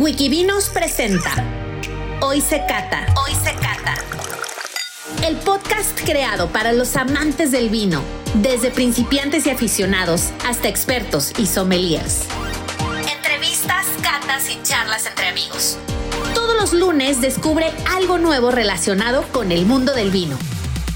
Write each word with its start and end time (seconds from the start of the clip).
Wikivinos 0.00 0.70
presenta 0.70 1.30
Hoy 2.22 2.40
se 2.40 2.64
cata. 2.66 3.04
Hoy 3.22 3.34
se 3.34 3.52
cata. 3.52 3.96
El 5.28 5.36
podcast 5.36 6.00
creado 6.06 6.48
para 6.48 6.72
los 6.72 6.96
amantes 6.96 7.52
del 7.52 7.68
vino, 7.68 8.02
desde 8.36 8.70
principiantes 8.70 9.46
y 9.46 9.50
aficionados 9.50 10.30
hasta 10.46 10.70
expertos 10.70 11.34
y 11.38 11.44
sommeliers. 11.44 12.24
Entrevistas, 13.14 13.86
catas 14.02 14.48
y 14.48 14.62
charlas 14.62 15.06
entre 15.06 15.26
amigos. 15.26 15.76
Todos 16.34 16.58
los 16.58 16.72
lunes 16.72 17.20
descubre 17.20 17.66
algo 17.94 18.16
nuevo 18.16 18.50
relacionado 18.50 19.22
con 19.32 19.52
el 19.52 19.66
mundo 19.66 19.94
del 19.94 20.10
vino. 20.10 20.38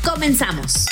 Comenzamos. 0.03 0.87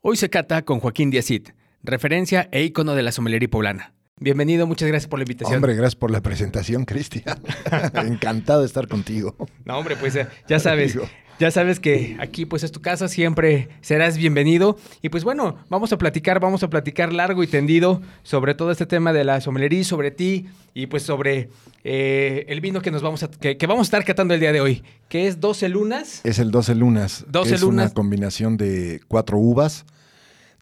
Hoy 0.00 0.16
se 0.16 0.28
cata 0.30 0.62
con 0.62 0.80
Joaquín 0.80 1.12
Díazit, 1.12 1.50
referencia 1.84 2.48
e 2.50 2.64
ícono 2.64 2.96
de 2.96 3.04
la 3.04 3.12
sommelería 3.12 3.48
poblana. 3.48 3.95
Bienvenido, 4.18 4.66
muchas 4.66 4.88
gracias 4.88 5.10
por 5.10 5.18
la 5.18 5.24
invitación. 5.24 5.56
Hombre, 5.56 5.74
gracias 5.74 5.94
por 5.94 6.10
la 6.10 6.22
presentación, 6.22 6.86
Cristian. 6.86 7.38
Encantado 7.94 8.60
de 8.60 8.66
estar 8.66 8.88
contigo. 8.88 9.36
No, 9.66 9.76
hombre, 9.76 9.94
pues 9.94 10.16
eh, 10.16 10.26
ya 10.48 10.58
sabes, 10.58 10.98
ya 11.38 11.50
sabes 11.50 11.80
que 11.80 12.16
aquí 12.18 12.46
pues 12.46 12.62
es 12.64 12.72
tu 12.72 12.80
casa, 12.80 13.08
siempre 13.08 13.68
serás 13.82 14.16
bienvenido. 14.16 14.78
Y 15.02 15.10
pues 15.10 15.22
bueno, 15.22 15.58
vamos 15.68 15.92
a 15.92 15.98
platicar, 15.98 16.40
vamos 16.40 16.62
a 16.62 16.70
platicar 16.70 17.12
largo 17.12 17.42
y 17.42 17.46
tendido 17.46 18.00
sobre 18.22 18.54
todo 18.54 18.70
este 18.70 18.86
tema 18.86 19.12
de 19.12 19.24
la 19.24 19.42
sommelería, 19.42 19.84
sobre 19.84 20.10
ti 20.10 20.46
y 20.72 20.86
pues 20.86 21.02
sobre 21.02 21.50
eh, 21.84 22.46
el 22.48 22.62
vino 22.62 22.80
que 22.80 22.90
nos 22.90 23.02
vamos 23.02 23.22
a, 23.22 23.30
que, 23.30 23.58
que 23.58 23.66
vamos 23.66 23.82
a 23.82 23.88
estar 23.88 24.04
catando 24.06 24.32
el 24.32 24.40
día 24.40 24.52
de 24.52 24.62
hoy, 24.62 24.82
que 25.10 25.26
es 25.26 25.40
12 25.40 25.68
lunas. 25.68 26.22
Es 26.24 26.38
el 26.38 26.50
12 26.50 26.74
lunas. 26.74 27.26
12 27.28 27.54
es 27.54 27.60
lunas. 27.60 27.84
una 27.88 27.94
combinación 27.94 28.56
de 28.56 29.02
cuatro 29.08 29.36
uvas, 29.36 29.84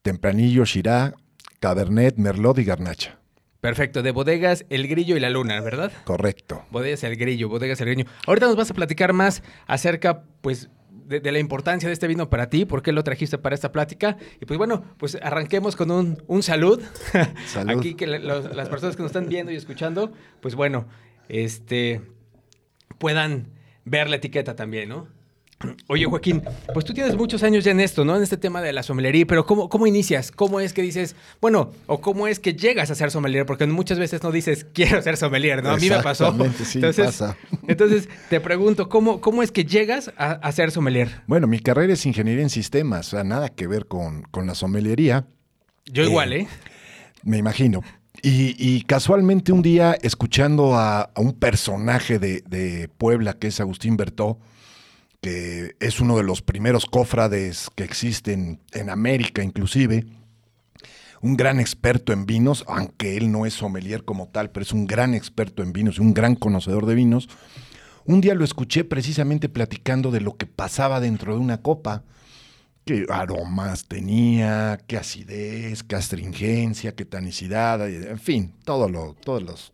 tempranillo, 0.02 0.64
shirá, 0.64 1.14
cabernet, 1.60 2.16
merlot 2.16 2.58
y 2.58 2.64
garnacha. 2.64 3.20
Perfecto, 3.64 4.02
de 4.02 4.10
bodegas 4.10 4.66
El 4.68 4.86
Grillo 4.88 5.16
y 5.16 5.20
la 5.20 5.30
Luna, 5.30 5.58
¿verdad? 5.62 5.90
Correcto. 6.04 6.66
Bodegas 6.70 7.02
El 7.02 7.16
Grillo, 7.16 7.48
Bodegas 7.48 7.80
El 7.80 7.88
Grillo. 7.94 8.10
Ahorita 8.26 8.44
nos 8.46 8.56
vas 8.56 8.70
a 8.70 8.74
platicar 8.74 9.14
más 9.14 9.42
acerca, 9.66 10.24
pues, 10.42 10.68
de, 10.90 11.20
de 11.20 11.32
la 11.32 11.38
importancia 11.38 11.88
de 11.88 11.94
este 11.94 12.06
vino 12.06 12.28
para 12.28 12.50
ti, 12.50 12.66
por 12.66 12.82
qué 12.82 12.92
lo 12.92 13.02
trajiste 13.02 13.38
para 13.38 13.54
esta 13.54 13.72
plática. 13.72 14.18
Y 14.38 14.44
pues 14.44 14.58
bueno, 14.58 14.84
pues 14.98 15.16
arranquemos 15.22 15.76
con 15.76 15.90
un, 15.90 16.22
un 16.26 16.42
salud. 16.42 16.78
Salud. 17.46 17.78
Aquí 17.78 17.94
que 17.94 18.06
los- 18.06 18.54
las 18.54 18.68
personas 18.68 18.96
que 18.96 19.02
nos 19.02 19.10
están 19.12 19.30
viendo 19.30 19.50
y 19.50 19.56
escuchando, 19.56 20.12
pues 20.42 20.54
bueno, 20.54 20.86
este, 21.30 22.02
puedan 22.98 23.48
ver 23.86 24.10
la 24.10 24.16
etiqueta 24.16 24.54
también, 24.56 24.90
¿no? 24.90 25.08
Oye, 25.88 26.04
Joaquín, 26.06 26.42
pues 26.72 26.84
tú 26.84 26.92
tienes 26.94 27.16
muchos 27.16 27.42
años 27.42 27.64
ya 27.64 27.70
en 27.72 27.80
esto, 27.80 28.04
¿no? 28.04 28.16
En 28.16 28.22
este 28.22 28.36
tema 28.36 28.60
de 28.62 28.72
la 28.72 28.82
sommelería, 28.82 29.26
pero 29.26 29.46
¿cómo, 29.46 29.68
cómo 29.68 29.86
inicias? 29.86 30.30
¿Cómo 30.30 30.60
es 30.60 30.72
que 30.72 30.82
dices, 30.82 31.16
bueno, 31.40 31.70
o 31.86 32.00
cómo 32.00 32.26
es 32.28 32.38
que 32.40 32.54
llegas 32.54 32.90
a 32.90 32.94
ser 32.94 33.10
sommelier? 33.10 33.46
Porque 33.46 33.66
muchas 33.66 33.98
veces 33.98 34.22
no 34.22 34.32
dices, 34.32 34.66
quiero 34.72 35.00
ser 35.02 35.16
sommelier, 35.16 35.62
¿no? 35.62 35.70
A 35.70 35.76
mí 35.76 35.88
me 35.88 36.02
pasó. 36.02 36.34
Sí, 36.64 36.78
entonces, 36.78 37.06
pasa. 37.06 37.36
entonces, 37.68 38.08
te 38.30 38.40
pregunto, 38.40 38.88
¿cómo, 38.88 39.20
¿cómo 39.20 39.42
es 39.42 39.50
que 39.52 39.64
llegas 39.64 40.12
a, 40.16 40.32
a 40.32 40.52
ser 40.52 40.70
sommelier? 40.70 41.22
Bueno, 41.26 41.46
mi 41.46 41.60
carrera 41.60 41.92
es 41.92 42.04
ingeniería 42.06 42.42
en 42.42 42.50
sistemas, 42.50 43.08
o 43.08 43.10
sea, 43.12 43.24
nada 43.24 43.48
que 43.48 43.66
ver 43.66 43.86
con, 43.86 44.22
con 44.30 44.46
la 44.46 44.54
sommelería, 44.54 45.26
Yo 45.86 46.02
Eh, 46.02 46.06
igual, 46.06 46.32
¿eh? 46.32 46.48
me 47.22 47.38
imagino. 47.38 47.82
Y, 48.22 48.54
y 48.58 48.82
casualmente 48.82 49.52
un 49.52 49.60
día, 49.60 49.96
escuchando 50.00 50.74
a, 50.76 51.02
a 51.02 51.20
un 51.20 51.32
personaje 51.34 52.18
de, 52.18 52.42
de 52.48 52.88
Puebla, 52.96 53.34
que 53.34 53.48
es 53.48 53.60
Agustín 53.60 53.96
Bertó, 53.96 54.38
que 55.24 55.74
es 55.80 56.00
uno 56.00 56.18
de 56.18 56.22
los 56.22 56.42
primeros 56.42 56.84
cofrades 56.84 57.70
que 57.74 57.82
existen 57.82 58.60
en 58.72 58.90
América 58.90 59.42
inclusive, 59.42 60.04
un 61.22 61.38
gran 61.38 61.60
experto 61.60 62.12
en 62.12 62.26
vinos, 62.26 62.62
aunque 62.68 63.16
él 63.16 63.32
no 63.32 63.46
es 63.46 63.54
sommelier 63.54 64.04
como 64.04 64.28
tal, 64.28 64.50
pero 64.50 64.64
es 64.64 64.72
un 64.72 64.86
gran 64.86 65.14
experto 65.14 65.62
en 65.62 65.72
vinos, 65.72 65.98
un 65.98 66.12
gran 66.12 66.34
conocedor 66.34 66.84
de 66.84 66.94
vinos. 66.94 67.30
Un 68.04 68.20
día 68.20 68.34
lo 68.34 68.44
escuché 68.44 68.84
precisamente 68.84 69.48
platicando 69.48 70.10
de 70.10 70.20
lo 70.20 70.36
que 70.36 70.44
pasaba 70.44 71.00
dentro 71.00 71.32
de 71.32 71.40
una 71.40 71.62
copa, 71.62 72.04
qué 72.84 73.06
aromas 73.08 73.88
tenía, 73.88 74.78
qué 74.86 74.98
acidez, 74.98 75.84
qué 75.84 75.96
astringencia, 75.96 76.94
qué 76.94 77.06
tanicidad, 77.06 77.88
en 77.88 78.18
fin, 78.18 78.52
todo 78.62 79.14
todos 79.24 79.42
los 79.42 79.72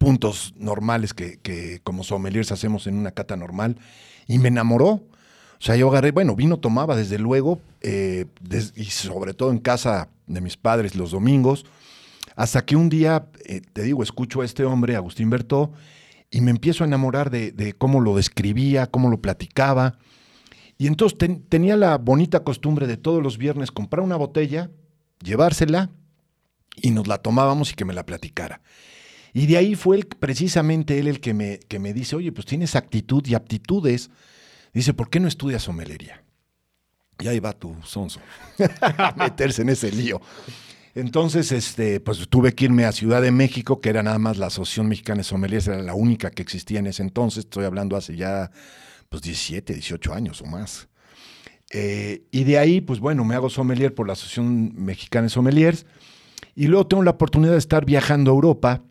puntos 0.00 0.54
normales 0.56 1.12
que, 1.12 1.80
como 1.84 2.04
sommeliers 2.04 2.52
hacemos 2.52 2.86
en 2.86 2.96
una 2.96 3.10
cata 3.10 3.36
normal, 3.36 3.76
y 4.26 4.38
me 4.38 4.48
enamoró. 4.48 4.88
O 4.88 5.62
sea, 5.62 5.76
yo 5.76 5.90
agarré, 5.90 6.10
bueno, 6.10 6.34
vino 6.34 6.58
tomaba 6.58 6.96
desde 6.96 7.18
luego, 7.18 7.60
eh, 7.82 8.24
y 8.76 8.84
sobre 8.86 9.34
todo 9.34 9.50
en 9.50 9.58
casa 9.58 10.08
de 10.26 10.40
mis 10.40 10.56
padres 10.56 10.94
los 10.96 11.10
domingos, 11.10 11.66
hasta 12.34 12.64
que 12.64 12.76
un 12.76 12.88
día, 12.88 13.26
eh, 13.44 13.60
te 13.74 13.82
digo, 13.82 14.02
escucho 14.02 14.40
a 14.40 14.46
este 14.46 14.64
hombre, 14.64 14.96
Agustín 14.96 15.28
Bertó, 15.28 15.70
y 16.30 16.40
me 16.40 16.50
empiezo 16.50 16.82
a 16.82 16.86
enamorar 16.86 17.28
de, 17.28 17.52
de 17.52 17.74
cómo 17.74 18.00
lo 18.00 18.16
describía, 18.16 18.86
cómo 18.86 19.10
lo 19.10 19.20
platicaba. 19.20 19.98
Y 20.78 20.86
entonces 20.86 21.18
ten- 21.18 21.42
tenía 21.46 21.76
la 21.76 21.98
bonita 21.98 22.42
costumbre 22.42 22.86
de 22.86 22.96
todos 22.96 23.22
los 23.22 23.36
viernes 23.36 23.70
comprar 23.70 24.02
una 24.02 24.16
botella, 24.16 24.70
llevársela, 25.22 25.90
y 26.74 26.90
nos 26.90 27.06
la 27.06 27.18
tomábamos 27.18 27.72
y 27.72 27.74
que 27.74 27.84
me 27.84 27.92
la 27.92 28.06
platicara. 28.06 28.62
Y 29.32 29.46
de 29.46 29.56
ahí 29.56 29.74
fue 29.74 29.96
él, 29.96 30.06
precisamente 30.06 30.98
él 30.98 31.06
el 31.06 31.20
que 31.20 31.34
me, 31.34 31.58
que 31.58 31.78
me 31.78 31.92
dice, 31.92 32.16
oye, 32.16 32.32
pues 32.32 32.46
tienes 32.46 32.76
actitud 32.76 33.24
y 33.26 33.34
aptitudes. 33.34 34.10
Dice, 34.72 34.94
¿por 34.94 35.10
qué 35.10 35.20
no 35.20 35.28
estudias 35.28 35.62
somelería? 35.62 36.24
Y 37.20 37.28
ahí 37.28 37.38
va 37.38 37.52
tu 37.52 37.76
sonso 37.84 38.20
a 38.80 39.14
meterse 39.16 39.62
en 39.62 39.68
ese 39.68 39.92
lío. 39.92 40.20
Entonces, 40.94 41.52
este, 41.52 42.00
pues 42.00 42.28
tuve 42.28 42.54
que 42.54 42.64
irme 42.64 42.84
a 42.84 42.92
Ciudad 42.92 43.22
de 43.22 43.30
México, 43.30 43.80
que 43.80 43.90
era 43.90 44.02
nada 44.02 44.18
más 44.18 44.38
la 44.38 44.46
Asociación 44.46 44.88
Mexicana 44.88 45.18
de 45.18 45.24
Sommeliers, 45.24 45.68
era 45.68 45.82
la 45.82 45.94
única 45.94 46.30
que 46.30 46.42
existía 46.42 46.80
en 46.80 46.88
ese 46.88 47.02
entonces. 47.02 47.44
Estoy 47.44 47.64
hablando 47.64 47.96
hace 47.96 48.16
ya, 48.16 48.50
pues, 49.08 49.22
17, 49.22 49.74
18 49.74 50.12
años 50.12 50.42
o 50.42 50.46
más. 50.46 50.88
Eh, 51.72 52.24
y 52.32 52.42
de 52.44 52.58
ahí, 52.58 52.80
pues 52.80 52.98
bueno, 52.98 53.24
me 53.24 53.36
hago 53.36 53.48
sommelier 53.48 53.94
por 53.94 54.08
la 54.08 54.14
Asociación 54.14 54.72
Mexicana 54.74 55.24
de 55.24 55.30
Sommeliers. 55.30 55.86
Y 56.56 56.66
luego 56.66 56.86
tengo 56.88 57.02
la 57.04 57.12
oportunidad 57.12 57.52
de 57.52 57.58
estar 57.58 57.84
viajando 57.84 58.32
a 58.32 58.34
Europa. 58.34 58.82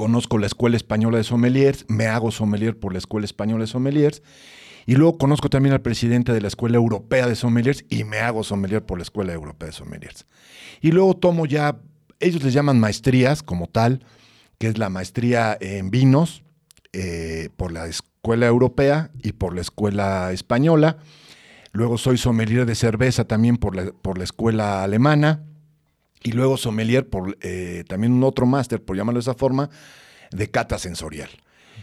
Conozco 0.00 0.38
la 0.38 0.46
Escuela 0.46 0.78
Española 0.78 1.18
de 1.18 1.24
Sommeliers, 1.24 1.84
me 1.88 2.06
hago 2.06 2.30
sommelier 2.30 2.74
por 2.74 2.94
la 2.94 2.98
Escuela 2.98 3.26
Española 3.26 3.64
de 3.64 3.66
Sommeliers. 3.66 4.22
Y 4.86 4.94
luego 4.94 5.18
conozco 5.18 5.50
también 5.50 5.74
al 5.74 5.82
presidente 5.82 6.32
de 6.32 6.40
la 6.40 6.48
Escuela 6.48 6.78
Europea 6.78 7.26
de 7.26 7.36
Sommeliers 7.36 7.84
y 7.90 8.04
me 8.04 8.20
hago 8.20 8.42
sommelier 8.42 8.82
por 8.82 8.96
la 8.96 9.02
Escuela 9.02 9.34
Europea 9.34 9.66
de 9.66 9.74
Sommeliers. 9.74 10.24
Y 10.80 10.92
luego 10.92 11.18
tomo 11.18 11.44
ya, 11.44 11.82
ellos 12.18 12.42
les 12.42 12.54
llaman 12.54 12.80
maestrías 12.80 13.42
como 13.42 13.66
tal, 13.66 14.02
que 14.56 14.68
es 14.68 14.78
la 14.78 14.88
maestría 14.88 15.58
en 15.60 15.90
vinos 15.90 16.44
eh, 16.94 17.50
por 17.58 17.70
la 17.70 17.86
Escuela 17.86 18.46
Europea 18.46 19.10
y 19.22 19.32
por 19.32 19.54
la 19.54 19.60
Escuela 19.60 20.32
Española. 20.32 20.96
Luego 21.72 21.98
soy 21.98 22.16
sommelier 22.16 22.64
de 22.64 22.74
cerveza 22.74 23.26
también 23.26 23.58
por 23.58 23.76
la, 23.76 23.92
por 23.92 24.16
la 24.16 24.24
Escuela 24.24 24.82
Alemana. 24.82 25.42
Y 26.22 26.32
luego 26.32 26.56
sommelier 26.56 27.08
por 27.08 27.36
eh, 27.40 27.84
también 27.88 28.12
un 28.12 28.24
otro 28.24 28.46
máster, 28.46 28.82
por 28.82 28.96
llamarlo 28.96 29.18
de 29.18 29.22
esa 29.22 29.34
forma, 29.34 29.70
de 30.30 30.50
cata 30.50 30.78
sensorial. 30.78 31.30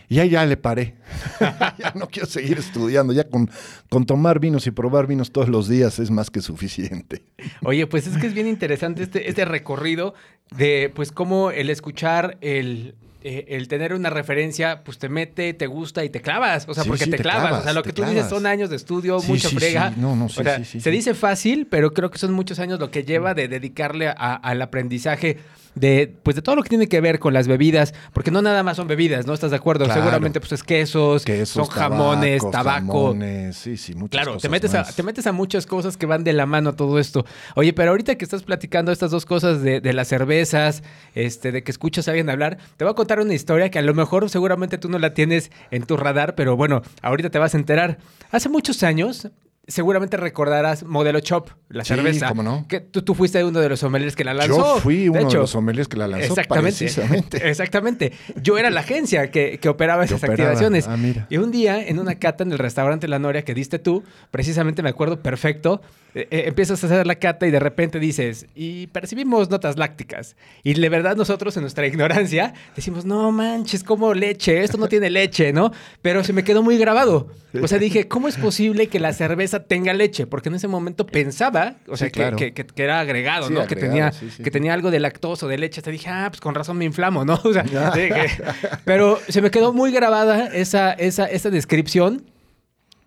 Y 0.09 0.20
ahí 0.20 0.30
ya 0.30 0.46
le 0.46 0.56
paré. 0.56 0.96
ya 1.78 1.92
no 1.96 2.08
quiero 2.08 2.28
seguir 2.28 2.58
estudiando. 2.58 3.14
Ya 3.14 3.25
con, 3.25 3.50
con 3.90 4.06
tomar 4.06 4.40
vinos 4.40 4.66
y 4.68 4.72
probar 4.72 5.06
vinos 5.06 5.31
todos 5.31 5.50
los 5.50 5.68
días 5.68 6.00
es 6.00 6.12
más 6.12 6.30
que 6.30 6.42
suficiente. 6.42 7.24
Oye, 7.64 7.88
pues 7.88 8.08
es 8.08 8.18
que 8.18 8.28
es 8.28 8.34
bien 8.34 8.48
interesante 8.48 9.03
este, 9.03 9.30
este 9.30 9.44
recorrido 9.44 10.14
de, 10.56 10.92
pues, 10.96 11.12
cómo 11.12 11.52
el 11.52 11.69
escuchar, 11.69 12.38
el, 12.40 12.96
eh, 13.24 13.46
el 13.50 13.68
tener 13.68 13.94
una 13.94 14.10
referencia, 14.10 14.84
pues 14.84 14.98
te 15.00 15.10
mete, 15.10 15.54
te 15.54 15.68
gusta 15.68 16.04
y 16.04 16.10
te 16.10 16.22
clavas. 16.22 16.66
O 16.68 16.74
sea, 16.74 16.84
Sí, 16.84 16.90
porque 16.90 17.06
sí, 17.06 17.10
te, 17.12 17.18
te 17.18 17.24
clavas. 17.24 17.62
O 17.62 17.64
sea, 17.64 17.74
lo 17.74 17.84
que 17.84 17.92
tú 17.94 18.04
dices 18.04 18.28
son 18.30 18.46
años 18.46 18.70
de 18.70 18.76
estudio, 18.76 19.20
Sí, 19.20 19.28
mucha 19.32 19.50
frega. 19.50 19.92
No, 19.98 20.16
no, 20.16 20.30
sí, 20.30 20.40
O 20.42 20.44
sea, 20.44 20.58
sí, 20.60 20.66
sí, 20.66 20.82
se 20.82 20.92
dice 20.92 21.14
fácil, 21.14 21.68
pero 21.70 21.94
creo 21.94 22.12
que 22.12 22.18
son 22.20 22.34
muchos 22.34 22.60
años 22.60 22.80
lo 22.80 22.92
que 22.92 23.04
lleva 23.04 23.34
de 23.34 23.48
dedicarle 23.48 24.08
a- 24.08 24.14
al 24.36 24.62
aprendizaje 24.62 25.38
de, 25.80 26.14
pues, 26.24 26.36
de 26.36 26.42
todo 26.42 26.56
lo 26.56 26.64
que 26.64 26.70
tiene 26.70 26.88
que 26.88 27.02
ver 27.02 27.20
con 27.20 27.34
las 27.34 27.48
bebidas. 27.48 27.94
Porque 28.13 28.31
no 28.31 28.42
nada 28.42 28.63
más 28.63 28.78
son 28.78 28.88
bebidas, 28.88 29.25
¿no? 29.25 29.34
¿Estás 29.34 29.51
de 29.51 29.57
acuerdo? 29.57 29.86
Claro. 29.86 30.01
Seguramente, 30.01 30.40
pues, 30.40 30.51
es 30.51 30.63
quesos, 30.63 31.24
Quesos, 31.24 31.50
son 31.50 31.66
jamones, 31.68 32.42
tabacos, 32.42 32.51
tabaco. 32.51 33.04
jamones, 33.10 33.56
sí, 33.57 33.78
sí, 33.78 33.94
muchas 33.94 34.10
Claro, 34.12 34.31
te 34.31 34.48
cosas 34.48 34.51
metes, 34.51 34.74
a, 34.75 34.84
te 34.84 35.04
metes 35.04 35.28
a 35.28 35.31
muchas 35.31 35.66
cosas 35.66 35.98
que 35.98 36.06
van 36.06 36.24
de 36.24 36.34
la 36.34 36.46
mano 36.46 36.72
a 36.72 36.75
todo 36.75 37.00
esto. 37.00 37.25
Oye, 37.56 37.74
pero 37.74 37.92
ahorita 37.92 38.16
que 38.16 38.25
estás 38.25 38.44
platicando 38.44 38.92
estas 38.92 39.12
dos 39.12 39.25
cosas 39.25 39.62
de, 39.62 39.81
de 39.81 39.94
las 39.94 40.07
cervezas, 40.07 40.84
este, 41.16 41.51
de 41.51 41.63
que 41.63 41.72
escuchas 41.72 42.07
a 42.07 42.12
alguien 42.12 42.30
hablar, 42.30 42.57
te 42.78 42.84
voy 42.86 42.92
a 42.92 42.96
contar 42.96 43.19
una 43.19 43.34
historia 43.34 43.69
que 43.72 43.80
a 43.80 43.81
lo 43.84 43.94
mejor 43.94 44.30
seguramente 44.30 44.78
tú 44.78 44.90
no 44.90 45.00
la 45.00 45.13
tienes 45.13 45.51
en 45.72 45.84
tu 45.84 45.98
radar, 45.98 46.36
pero 46.36 46.56
bueno, 46.56 46.81
ahorita 47.01 47.30
te 47.30 47.40
vas 47.40 47.54
a 47.54 47.57
enterar. 47.57 47.98
Hace 48.31 48.50
muchos 48.50 48.84
años 48.84 49.30
seguramente 49.68 50.16
recordarás 50.18 50.84
Modelo 50.84 51.19
Chop, 51.19 51.50
la 51.69 51.84
Sí, 51.84 51.94
cerveza. 51.94 52.30
cómo 52.30 52.42
no. 52.44 52.66
Que 52.69 52.80
tú, 52.80 53.02
tú 53.02 53.14
fuiste 53.14 53.44
uno 53.44 53.60
de 53.60 53.69
los 53.69 53.80
sommeliers 53.81 54.16
que 54.16 54.24
la 54.24 54.34
lanzó. 54.34 54.75
Yo 54.75 54.81
fui 54.81 55.10
uno 55.10 55.19
de, 55.19 55.25
hecho. 55.25 55.40
los 55.40 55.50
sommeliers 55.50 55.88
que 55.88 55.98
la 55.98 56.08
lanzó 56.08 56.28
Exactamente. 56.28 56.78
precisamente. 56.78 57.38
Exactamente. 57.50 58.14
Yo 58.42 58.58
era 58.58 58.69
la 58.69 58.80
agencia 58.80 59.30
que, 59.30 59.60
que 59.60 59.69
operaba 59.69 60.06
esas 60.06 60.19
operaba. 60.24 60.52
activaciones. 60.52 60.88
Ah, 60.88 60.96
mira. 60.98 61.28
Y 61.30 61.38
un 61.38 61.52
día, 61.52 61.86
en 61.86 62.00
una 62.00 62.16
cata 62.16 62.44
en 62.44 62.52
el 62.54 62.60
restaurante 62.60 63.08
La 63.08 63.19
Noria 63.19 63.44
que 63.44 63.54
diste 63.54 63.78
tú, 63.80 64.04
precisamente 64.31 64.81
me 64.81 64.90
acuerdo 64.90 65.22
perfecto, 65.22 65.81
eh, 66.16 66.28
eh, 66.31 66.44
empiezas 66.48 66.81
a 66.84 66.88
hacer 66.88 67.06
la 67.06 67.16
cata 67.16 67.46
y 67.46 67.52
de 67.52 67.60
repente 67.60 68.00
dices, 68.00 68.48
y 68.56 68.88
percibimos 68.88 69.50
notas 69.50 69.78
lácticas. 69.78 70.36
Y 70.63 70.74
de 70.75 70.90
verdad 70.90 71.16
nosotros 71.18 71.56
en 71.58 71.62
nuestra 71.63 71.86
ignorancia 71.88 72.54
decimos, 72.75 73.04
no 73.06 73.31
manches, 73.34 73.84
como 73.84 74.13
leche, 74.13 74.63
esto 74.63 74.78
no 74.78 74.88
tiene 74.88 75.10
leche, 75.10 75.52
¿no? 75.52 75.72
Pero 76.02 76.24
se 76.24 76.31
me 76.31 76.44
quedó 76.46 76.63
muy 76.63 76.78
grabado. 76.78 77.28
O 77.62 77.68
sea, 77.68 77.80
dije, 77.80 78.08
¿cómo 78.08 78.28
es 78.28 78.38
posible 78.38 78.88
que 78.88 79.00
la 79.00 79.13
cerveza 79.13 79.56
tenga 79.63 79.94
leche? 79.94 80.27
Porque 80.27 80.50
en 80.50 80.56
ese 80.56 80.68
momento 80.68 81.06
pensaba, 81.06 81.75
o 81.88 81.98
sea, 81.98 82.07
Sí, 82.07 82.12
que, 82.12 82.19
claro. 82.19 82.38
que- 82.38 82.54
que- 82.54 82.65
que 82.65 82.83
era 82.83 83.00
agregado, 83.00 83.48
Sí, 83.48 83.54
¿no? 83.54 83.65
que, 83.68 83.75
tenía, 83.75 84.12
sí, 84.12 84.30
que 84.44 84.51
tenía 84.51 84.74
algo 84.74 84.92
de 84.92 85.00
lactosa 85.00 85.45
o 85.45 85.50
de 85.50 85.57
leche. 85.57 85.81
Te 85.81 85.92
dije, 85.92 86.09
ah, 86.09 86.27
pues 86.30 86.42
con 86.42 86.56
razón 86.56 86.77
me 86.77 86.86
inflamo, 86.86 87.25
¿no? 87.25 87.39
O 87.45 87.54
sea, 87.54 87.63
dije, 87.63 88.42
pero 88.86 89.19
se 89.27 89.42
me 89.42 89.51
quedó 89.51 89.74
muy 89.74 89.92
grabada 89.92 90.48
esa, 90.48 90.94
esa, 90.94 91.25
esa 91.25 91.50
descripción 91.50 92.25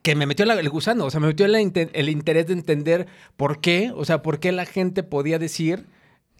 que 0.02 0.14
me 0.14 0.26
metió 0.26 0.46
la- 0.46 0.58
el 0.58 0.68
gusano, 0.70 1.04
o 1.04 1.10
sea, 1.10 1.20
me 1.20 1.26
metió 1.26 1.46
la 1.46 1.60
el 1.60 2.08
interés 2.08 2.46
de 2.46 2.54
entender 2.54 3.06
por 3.36 3.60
qué, 3.60 3.92
o 3.94 4.04
sea, 4.04 4.22
por 4.22 4.40
qué 4.40 4.50
la 4.52 4.64
gente 4.64 5.02
podía 5.02 5.38
decir 5.38 5.84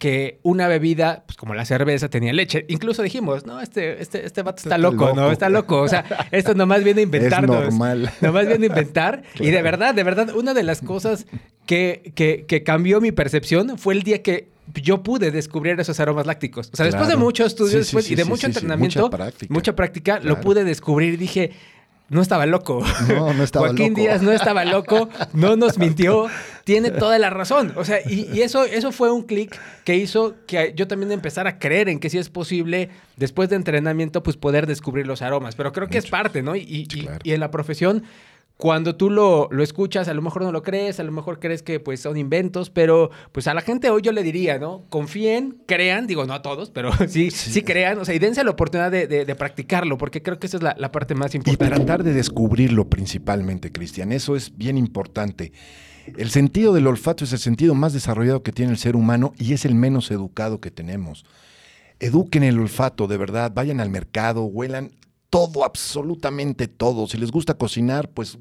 que 0.00 0.41
una 0.43 0.67
bebida, 0.67 1.25
pues 1.26 1.37
como 1.37 1.55
la 1.55 1.67
cerveza, 1.67 2.08
tenía 2.08 2.32
leche. 2.32 2.64
Incluso 2.69 3.02
dijimos, 3.02 3.44
no, 3.44 3.61
este, 3.61 4.00
este, 4.00 4.25
este 4.25 4.43
vato 4.43 4.56
está 4.56 4.70
Está 4.70 4.79
loco, 4.79 5.08
¿no? 5.11 5.14
loco. 5.14 5.31
Está 5.32 5.49
loco. 5.50 5.82
O 5.82 5.88
sea, 5.88 6.05
esto 6.32 6.55
nomás 6.55 6.82
viene 6.82 7.02
a 7.02 7.05
inventarnos. 7.05 7.64
normal. 7.67 8.11
Nomás 8.23 8.49
viene 8.49 8.64
a 8.64 8.69
inventar. 8.70 9.23
Y 9.38 9.50
de 9.50 9.61
verdad, 9.62 9.94
de 9.94 10.02
verdad, 10.02 10.35
una 10.35 10.55
de 10.55 10.62
las 10.62 10.81
cosas 10.81 11.26
que, 11.67 12.12
que, 12.14 12.47
que 12.49 12.62
cambió 12.62 13.00
mi 13.02 13.12
percepción 13.12 13.76
fue 13.79 13.93
el 13.93 14.02
día 14.02 14.23
que 14.23 14.49
yo 14.82 15.02
pude 15.02 15.31
descubrir 15.31 15.79
esos 15.79 16.00
aromas 16.00 16.26
lácticos. 16.26 16.70
O 16.73 16.76
sea, 16.76 16.87
después 16.87 17.06
de 17.08 17.17
muchos 17.17 17.49
estudios 17.49 17.73
Sí, 17.73 17.76
sí, 17.76 17.81
después, 17.85 18.05
sí, 18.06 18.12
y 18.14 18.17
de 18.17 18.25
mucho 18.25 18.47
entrenamiento, 18.47 19.02
Mucha 19.02 19.17
práctica. 19.17 19.52
mucha 19.55 19.76
práctica, 19.76 20.20
lo 20.23 20.41
pude 20.41 20.64
descubrir 20.64 21.14
y 21.14 21.17
dije, 21.19 21.52
no 22.10 22.20
estaba 22.20 22.44
loco. 22.44 22.82
No, 23.08 23.32
no 23.32 23.42
estaba 23.42 23.68
Joaquín 23.68 23.90
loco. 23.90 24.00
Díaz 24.02 24.20
no 24.22 24.32
estaba 24.32 24.64
loco, 24.66 25.08
no 25.32 25.56
nos 25.56 25.78
mintió, 25.78 26.26
tiene 26.64 26.90
toda 26.90 27.18
la 27.18 27.30
razón. 27.30 27.72
O 27.76 27.84
sea, 27.84 27.98
y, 28.06 28.28
y 28.32 28.42
eso, 28.42 28.64
eso 28.64 28.92
fue 28.92 29.10
un 29.10 29.22
clic 29.22 29.58
que 29.84 29.96
hizo 29.96 30.34
que 30.46 30.74
yo 30.76 30.86
también 30.86 31.10
empezara 31.12 31.50
a 31.50 31.58
creer 31.58 31.88
en 31.88 31.98
que 31.98 32.10
sí 32.10 32.18
es 32.18 32.28
posible, 32.28 32.90
después 33.16 33.48
de 33.48 33.56
entrenamiento, 33.56 34.22
pues 34.22 34.36
poder 34.36 34.66
descubrir 34.66 35.06
los 35.06 35.22
aromas. 35.22 35.54
Pero 35.56 35.72
creo 35.72 35.88
que 35.88 35.98
es 35.98 36.06
parte, 36.06 36.42
¿no? 36.42 36.54
Y, 36.56 36.60
y- 36.60 36.86
Sí, 36.90 37.02
claro. 37.02 37.18
y 37.22 37.32
en 37.32 37.40
la 37.40 37.50
profesión, 37.50 38.02
cuando 38.60 38.94
tú 38.94 39.10
lo, 39.10 39.48
lo 39.50 39.62
escuchas, 39.62 40.06
a 40.06 40.14
lo 40.14 40.22
mejor 40.22 40.42
no 40.42 40.52
lo 40.52 40.62
crees, 40.62 41.00
a 41.00 41.02
lo 41.02 41.10
mejor 41.10 41.40
crees 41.40 41.62
que 41.62 41.80
pues 41.80 42.00
son 42.00 42.16
inventos, 42.16 42.70
pero 42.70 43.10
pues 43.32 43.48
a 43.48 43.54
la 43.54 43.60
gente 43.62 43.90
hoy 43.90 44.02
yo 44.02 44.12
le 44.12 44.22
diría, 44.22 44.58
¿no? 44.58 44.84
Confíen, 44.90 45.62
crean, 45.66 46.06
digo 46.06 46.26
no 46.26 46.34
a 46.34 46.42
todos, 46.42 46.70
pero 46.70 46.90
sí, 47.08 47.30
sí, 47.30 47.62
crean, 47.62 47.98
o 47.98 48.04
sea, 48.04 48.14
y 48.14 48.18
dense 48.18 48.44
la 48.44 48.50
oportunidad 48.50 48.90
de, 48.90 49.06
de- 49.06 49.24
de 49.24 49.34
practicarlo, 49.34 49.98
porque 49.98 50.22
creo 50.22 50.38
que 50.38 50.46
esa 50.46 50.58
es 50.58 50.62
la, 50.62 50.76
la 50.78 50.92
parte 50.92 51.14
más 51.16 51.34
Y 51.34 51.38
importante. 51.38 51.74
tratar 51.74 52.04
de 52.04 52.12
descubrirlo 52.12 52.88
principalmente, 52.88 53.72
Cristian. 53.72 54.12
Eso 54.12 54.36
es 54.36 54.56
bien 54.56 54.78
importante. 54.78 55.52
El 56.16 56.30
sentido 56.30 56.72
del 56.72 56.86
olfato 56.86 57.24
es 57.24 57.32
el 57.32 57.38
sentido 57.38 57.74
más 57.74 57.92
desarrollado 57.92 58.42
que 58.42 58.52
tiene 58.52 58.72
el 58.72 58.78
ser 58.78 58.94
humano 58.96 59.32
y 59.38 59.52
es 59.54 59.64
el 59.64 59.74
menos 59.74 60.10
educado 60.10 60.60
que 60.60 60.70
tenemos. 60.70 61.24
Eduquen 61.98 62.42
el 62.42 62.58
olfato, 62.58 63.06
de 63.06 63.16
verdad. 63.16 63.52
Vayan 63.54 63.80
al 63.80 63.90
mercado, 63.90 64.44
huelan 64.44 64.90
todo, 65.30 65.64
absolutamente 65.64 66.68
todo. 66.68 67.06
Si 67.06 67.16
les 67.16 67.30
gusta 67.30 67.54
cocinar, 67.54 68.10
pues 68.10 68.38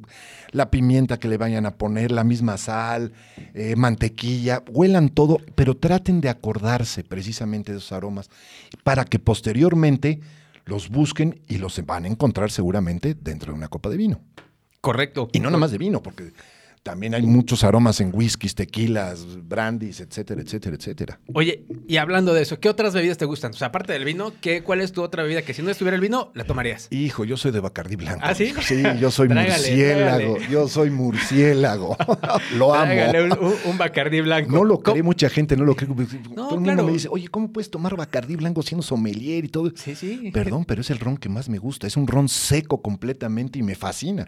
la 0.51 0.71
pimienta 0.71 1.19
que 1.19 1.27
le 1.27 1.38
vayan 1.38 1.65
a 1.65 1.77
poner, 1.77 2.12
la 2.12 2.24
misma 2.24 2.57
sal, 2.57 3.13
eh, 3.53 3.75
mantequilla, 3.77 4.63
huelan 4.69 5.09
todo, 5.09 5.38
pero 5.56 5.77
traten 5.77 6.19
de 6.19 6.30
acordarse 6.30 7.03
precisamente 7.03 7.71
de 7.71 7.77
esos 7.77 7.91
aromas 7.91 8.30
para 8.83 9.06
que 9.06 9.19
posteriormente 9.19 10.19
los 10.65 10.89
busquen 10.89 11.41
y 11.47 11.57
los 11.57 11.83
van 11.86 12.06
a 12.06 12.07
encontrar 12.07 12.51
seguramente 12.51 13.15
dentro 13.15 13.53
de 13.53 13.57
una 13.57 13.68
copa 13.68 13.89
de 13.89 13.97
vino. 13.97 14.21
Correcto. 14.81 15.30
Y 15.31 15.39
no 15.39 15.50
nada 15.50 15.59
más 15.59 15.71
de 15.71 15.77
vino, 15.77 16.01
porque 16.01 16.31
también 16.84 17.14
hay 17.14 17.24
muchos 17.24 17.64
aromas 17.64 18.00
en 18.02 18.12
whiskies, 18.14 18.56
tequilas, 18.56 19.26
brandies, 19.48 20.00
etcétera, 20.00 20.42
etcétera, 20.42 20.76
etcétera. 20.76 21.20
Oye, 21.34 21.66
y 21.88 21.98
hablando 21.98 22.34
de 22.34 22.42
eso, 22.42 22.60
¿qué 22.60 22.70
otras 22.70 22.94
bebidas 22.94 23.18
te 23.18 23.26
gustan? 23.26 23.52
O 23.52 23.56
sea, 23.56 23.68
aparte 23.68 23.94
del 23.94 24.06
vino, 24.06 24.34
¿qué, 24.42 24.64
¿cuál 24.64 24.81
es 24.81 24.92
tu 24.92 25.02
otra 25.02 25.24
bebida 25.24 25.42
que 25.42 25.54
si 25.54 25.62
no 25.62 25.70
estuviera 25.70 25.96
el 25.96 26.02
vino, 26.02 26.31
la 26.34 26.46
tomarías? 26.46 26.88
Hijo, 26.92 27.26
yo 27.26 27.38
soy 27.38 27.52
de 27.52 27.60
Bacardí 27.60 27.96
Blanco. 27.96 28.22
¿Ah, 28.24 28.34
sí? 28.34 28.54
Sí, 28.62 28.84
yo 29.00 29.12
soy 29.12 29.30
murciélago. 29.30 30.38
Yo 30.50 30.68
soy 30.68 30.90
murciélago. 30.90 31.98
lo 32.58 32.74
amo. 32.74 32.94
Un, 32.94 33.46
un, 33.48 33.54
un 33.66 33.78
Bacardí 33.78 34.22
blanco. 34.22 34.52
No 34.52 34.64
lo 34.64 34.80
cree 34.80 35.04
mucha 35.04 35.30
gente, 35.30 35.58
no 35.58 35.66
lo 35.66 35.75
cree. 35.75 35.90
Todo 36.36 36.56
el 36.56 36.62
mundo 36.62 36.84
me 36.84 36.94
dice, 36.94 37.08
oye, 37.12 37.28
¿cómo 37.28 37.52
puedes 37.52 37.70
tomar 37.70 37.96
Bacardí 37.96 38.36
Blanco 38.36 38.62
siendo 38.62 38.84
sommelier 38.84 39.46
y 39.46 39.50
todo? 39.50 39.72
Sí, 39.75 39.96
sí. 39.96 40.32
Perdón, 40.34 40.66
pero 40.66 40.82
es 40.82 40.90
el 40.90 41.00
ron 41.00 41.18
que 41.18 41.30
más 41.30 41.50
me 41.50 41.58
gusta. 41.58 41.88
Es 41.88 41.98
un 41.98 42.08
ron 42.08 42.30
seco 42.30 42.82
completamente 42.82 43.60
y 43.60 43.64
me 43.64 43.75
fascina. 43.75 44.28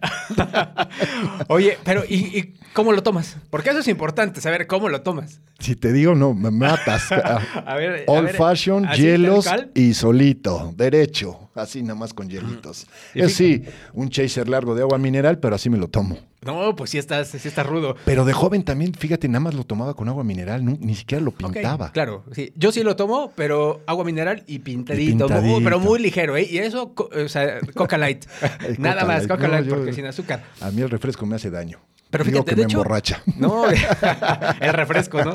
Oye, 1.48 1.78
pero 1.84 2.04
¿y, 2.08 2.38
y 2.38 2.41
cómo 2.74 2.92
lo 2.94 3.04
tomas? 3.04 3.38
Porque 3.50 3.70
eso 3.70 3.80
es 3.80 3.88
importante, 3.88 4.42
saber 4.42 4.68
cómo 4.68 4.90
lo 4.90 5.02
tomas. 5.02 5.42
Si 5.60 5.76
te 5.76 5.92
digo, 5.94 6.16
no, 6.16 6.34
me 6.34 6.50
matas. 6.52 7.12
A 7.12 7.76
ver, 7.76 8.06
a 8.08 8.12
Old 8.12 8.26
ver, 8.28 8.36
fashion, 8.36 8.86
¿así, 8.86 9.02
hielos 9.04 9.48
y 9.76 9.94
solito, 9.94 10.74
derecho, 10.76 11.50
así 11.56 11.82
nada 11.84 11.96
más 11.96 12.14
con 12.14 12.30
hielitos. 12.30 12.88
Es 13.14 13.34
sí, 13.36 13.64
un 13.94 14.10
chaser 14.10 14.48
largo 14.50 14.74
de 14.76 14.82
agua 14.82 14.98
mineral, 14.98 15.38
pero 15.40 15.56
así 15.56 15.70
me 15.70 15.78
lo 15.78 15.88
tomo. 15.88 16.18
No, 16.44 16.76
pues 16.76 16.90
sí 16.90 16.98
estás, 16.98 17.28
sí 17.28 17.48
estás 17.48 17.68
rudo. 17.68 17.96
Pero 18.04 18.26
de 18.26 18.34
joven 18.34 18.64
también, 18.64 18.96
fíjate, 18.96 19.28
nada 19.28 19.42
más 19.42 19.54
lo 19.54 19.64
tomaba 19.64 19.94
con 19.94 20.10
agua 20.10 20.24
mineral, 20.24 20.66
ni 20.66 20.96
siquiera 20.96 21.24
lo 21.24 21.30
pintaba. 21.32 21.92
claro, 21.92 22.24
sí. 22.32 22.52
Yo 22.56 22.72
sí 22.72 22.82
lo 22.82 22.96
tomo, 22.96 23.32
pero 23.36 23.84
agua 23.86 24.04
mineral 24.04 24.44
y 24.48 24.58
pintadito. 24.60 25.28
pintadito. 25.28 25.46
muy- 25.46 25.64
pero 25.64 25.80
muy 25.80 26.00
ligero, 26.00 26.36
¿eh? 26.38 26.48
Y 26.50 26.58
eso, 26.58 26.96
o 26.96 27.28
sea, 27.30 27.60
Coca 27.76 28.00
Light. 28.00 28.26
Nada 28.80 29.02
Coca 29.02 29.06
más, 29.06 29.18
Light. 29.20 29.30
Coca 29.30 29.48
No, 29.48 29.54
Light, 29.54 29.68
yo- 29.68 29.76
porque 29.76 29.94
sin 29.94 30.08
azúcar. 30.08 30.44
A 30.62 30.72
mí 30.72 30.82
el 30.82 30.90
refresco 30.90 31.28
me 31.28 31.36
hace 31.36 31.52
daño. 31.52 31.80
Pero 32.12 32.24
Digo 32.26 32.36
fíjate, 32.44 32.50
que 32.52 32.56
de 32.56 32.62
me 32.62 32.66
hecho, 32.68 32.78
emborracha. 32.78 33.24
No, 33.38 33.64
el 34.62 34.74
refresco, 34.74 35.24
¿no? 35.24 35.34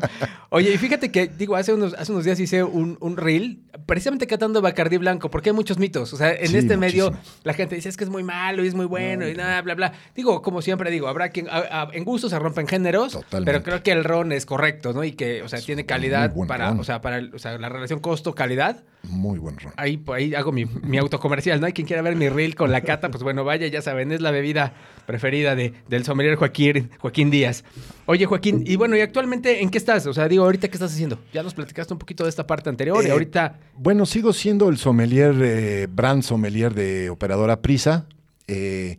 Oye, 0.50 0.72
y 0.74 0.78
fíjate 0.78 1.10
que, 1.10 1.26
digo, 1.26 1.56
hace 1.56 1.72
unos, 1.72 1.94
hace 1.94 2.12
unos 2.12 2.24
días 2.24 2.38
hice 2.38 2.62
un, 2.62 2.96
un 3.00 3.16
reel 3.16 3.62
precisamente 3.86 4.26
catando 4.26 4.60
Bacardí 4.62 4.98
Blanco, 4.98 5.30
porque 5.30 5.50
hay 5.50 5.54
muchos 5.56 5.78
mitos. 5.78 6.12
O 6.12 6.16
sea, 6.16 6.32
en 6.34 6.48
Sí, 6.48 6.58
este 6.58 6.76
medio 6.76 7.12
la 7.44 7.54
gente 7.54 7.74
dice 7.76 7.88
es 7.88 7.96
que 7.96 8.04
es 8.04 8.10
muy 8.10 8.22
malo 8.22 8.62
y 8.64 8.68
es 8.68 8.74
muy 8.74 8.86
bueno 8.86 9.26
y 9.28 9.34
nada, 9.34 9.60
bla, 9.62 9.74
bla. 9.74 9.92
Digo, 10.14 10.42
como 10.42 10.60
siempre 10.62 10.90
digo, 10.90 11.08
habrá 11.08 11.30
quien, 11.30 11.48
a- 11.48 11.82
a- 11.82 11.88
en 11.92 12.04
gusto 12.04 12.28
se 12.28 12.38
rompen 12.38 12.66
géneros, 12.68 13.12
Totalmente. 13.12 13.52
pero 13.52 13.64
creo 13.64 13.82
que 13.82 13.92
el 13.92 14.04
ron 14.04 14.32
es 14.32 14.44
correcto, 14.46 14.92
¿no? 14.92 15.02
Y 15.02 15.12
que, 15.12 15.42
o 15.42 15.48
sea, 15.48 15.60
tiene 15.60 15.86
calidad 15.86 16.32
para, 16.46 16.68
ron. 16.68 16.80
o 16.80 16.84
sea, 16.84 17.00
para 17.00 17.18
el- 17.18 17.34
o 17.34 17.38
sea, 17.38 17.56
la 17.58 17.68
relación 17.68 18.00
costo-calidad. 18.00 18.84
Muy 19.08 19.38
buen 19.38 19.56
ron. 19.58 19.72
Ahí, 19.76 20.02
ahí 20.12 20.34
hago 20.34 20.52
mi, 20.52 20.64
mi 20.64 20.98
autocomercial, 20.98 21.60
¿no? 21.60 21.66
Hay 21.66 21.72
quien 21.72 21.86
quiera 21.86 22.02
ver 22.02 22.16
mi 22.16 22.28
reel 22.28 22.54
con 22.54 22.72
la 22.72 22.80
cata, 22.80 23.10
pues 23.10 23.22
bueno, 23.22 23.44
vaya, 23.44 23.66
ya 23.68 23.82
saben, 23.82 24.12
es 24.12 24.20
la 24.20 24.30
bebida 24.30 24.74
preferida 25.06 25.54
de, 25.54 25.72
del 25.88 26.04
sommelier 26.04 26.36
Joaquín, 26.36 26.90
Joaquín 26.98 27.30
Díaz. 27.30 27.64
Oye, 28.06 28.26
Joaquín, 28.26 28.64
y 28.66 28.76
bueno, 28.76 28.96
¿y 28.96 29.00
actualmente 29.00 29.62
en 29.62 29.70
qué 29.70 29.78
estás? 29.78 30.06
O 30.06 30.12
sea, 30.12 30.28
digo, 30.28 30.44
¿ahorita 30.44 30.68
qué 30.68 30.76
estás 30.76 30.92
haciendo? 30.92 31.20
Ya 31.32 31.42
nos 31.42 31.54
platicaste 31.54 31.92
un 31.92 31.98
poquito 31.98 32.24
de 32.24 32.30
esta 32.30 32.46
parte 32.46 32.68
anterior 32.68 33.02
y 33.04 33.08
Eh, 33.08 33.12
ahorita... 33.12 33.58
Bueno, 33.76 34.06
sigo 34.06 34.32
siendo 34.32 34.68
el 34.68 34.78
sommelier, 34.78 35.34
eh, 35.40 35.86
brand 35.90 36.22
sommelier 36.22 36.74
de 36.74 37.10
Operadora 37.10 37.62
Prisa. 37.62 38.06
Eh, 38.48 38.98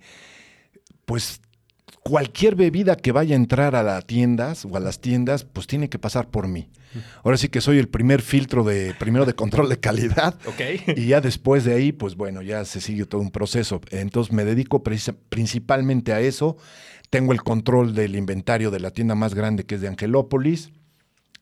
pues 1.06 1.42
cualquier 2.08 2.56
bebida 2.56 2.96
que 2.96 3.12
vaya 3.12 3.36
a 3.36 3.38
entrar 3.38 3.76
a 3.76 3.84
las 3.84 4.06
tiendas 4.06 4.66
o 4.66 4.76
a 4.78 4.80
las 4.80 5.00
tiendas, 5.00 5.44
pues 5.44 5.68
tiene 5.68 5.90
que 5.90 6.00
pasar 6.00 6.30
por 6.30 6.48
mí. 6.48 6.70
Ahora 7.24 7.38
sí 7.38 7.50
que 7.50 7.62
soy 7.62 7.78
el 7.78 7.90
primer 7.90 8.22
filtro 8.22 8.64
de, 8.64 8.96
primero 8.98 9.26
de 9.26 9.34
control 9.34 9.70
de 9.70 9.80
calidad. 9.80 10.36
Ok. 10.48 10.96
Y 10.96 11.08
ya 11.08 11.20
después 11.22 11.66
de 11.66 11.76
ahí, 11.76 11.92
pues 11.92 12.16
bueno, 12.16 12.42
ya 12.42 12.64
se 12.64 12.80
sigue 12.80 13.06
todo 13.06 13.22
un 13.22 13.32
proceso. 13.32 13.82
Entonces 13.92 14.32
me 14.32 14.46
dedico 14.46 14.82
principalmente 14.82 16.14
a 16.14 16.22
eso. 16.22 16.58
Tengo 17.10 17.34
el 17.34 17.44
control 17.44 17.94
del 17.94 18.16
inventario 18.16 18.72
de 18.72 18.80
la 18.80 18.92
tienda 18.92 19.14
más 19.14 19.34
grande 19.34 19.66
que 19.66 19.76
es 19.76 19.82
de 19.82 19.90
Angelópolis. 19.90 20.72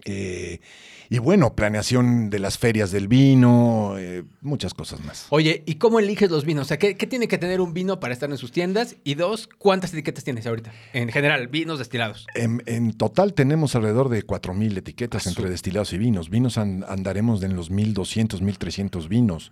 Eh, 0.06 0.60
y 1.10 1.20
bueno, 1.20 1.56
planeación 1.56 2.30
de 2.30 2.40
las 2.40 2.58
ferias 2.58 2.92
del 2.92 3.08
vino, 3.08 3.96
eh, 3.98 4.24
muchas 4.42 4.74
cosas 4.74 5.04
más. 5.04 5.28
Oye, 5.30 5.64
¿y 5.66 5.76
cómo 5.76 6.00
eliges 6.00 6.32
los 6.32 6.46
vinos? 6.46 6.64
O 6.64 6.68
sea, 6.68 6.78
¿qué, 6.80 6.96
qué 6.98 7.08
tiene 7.08 7.28
que 7.28 7.38
tener 7.38 7.62
un 7.62 7.74
vino 7.74 8.00
para 8.00 8.14
estar 8.14 8.30
en 8.30 8.38
sus 8.38 8.52
tiendas? 8.52 8.96
Y 9.04 9.16
dos, 9.16 9.48
¿cuántas 9.58 9.94
etiquetas 9.94 10.24
tienes 10.24 10.46
ahorita? 10.48 10.72
En 10.94 11.10
general, 11.10 11.48
vinos 11.48 11.80
destilados. 11.80 12.26
En, 12.36 12.64
en 12.66 12.94
total 12.94 13.34
tenemos 13.34 13.76
alrededor 13.76 14.10
de 14.10 14.26
4.000 14.26 14.78
etiquetas 14.78 15.28
entre 15.28 15.50
destilados 15.50 15.94
y 15.94 15.98
vinos. 15.98 16.30
Vinos 16.30 16.58
an- 16.58 16.86
andaremos 16.88 17.42
en 17.44 17.56
los 17.56 17.72
1.200, 17.72 18.40
1.300 18.42 19.08
vinos, 19.08 19.52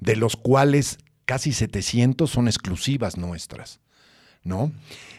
de 0.00 0.16
los 0.16 0.36
cuales 0.36 0.98
casi 1.24 1.52
700 1.52 2.30
son 2.30 2.48
exclusivas 2.48 3.16
nuestras. 3.16 3.80
¿No? 4.44 4.72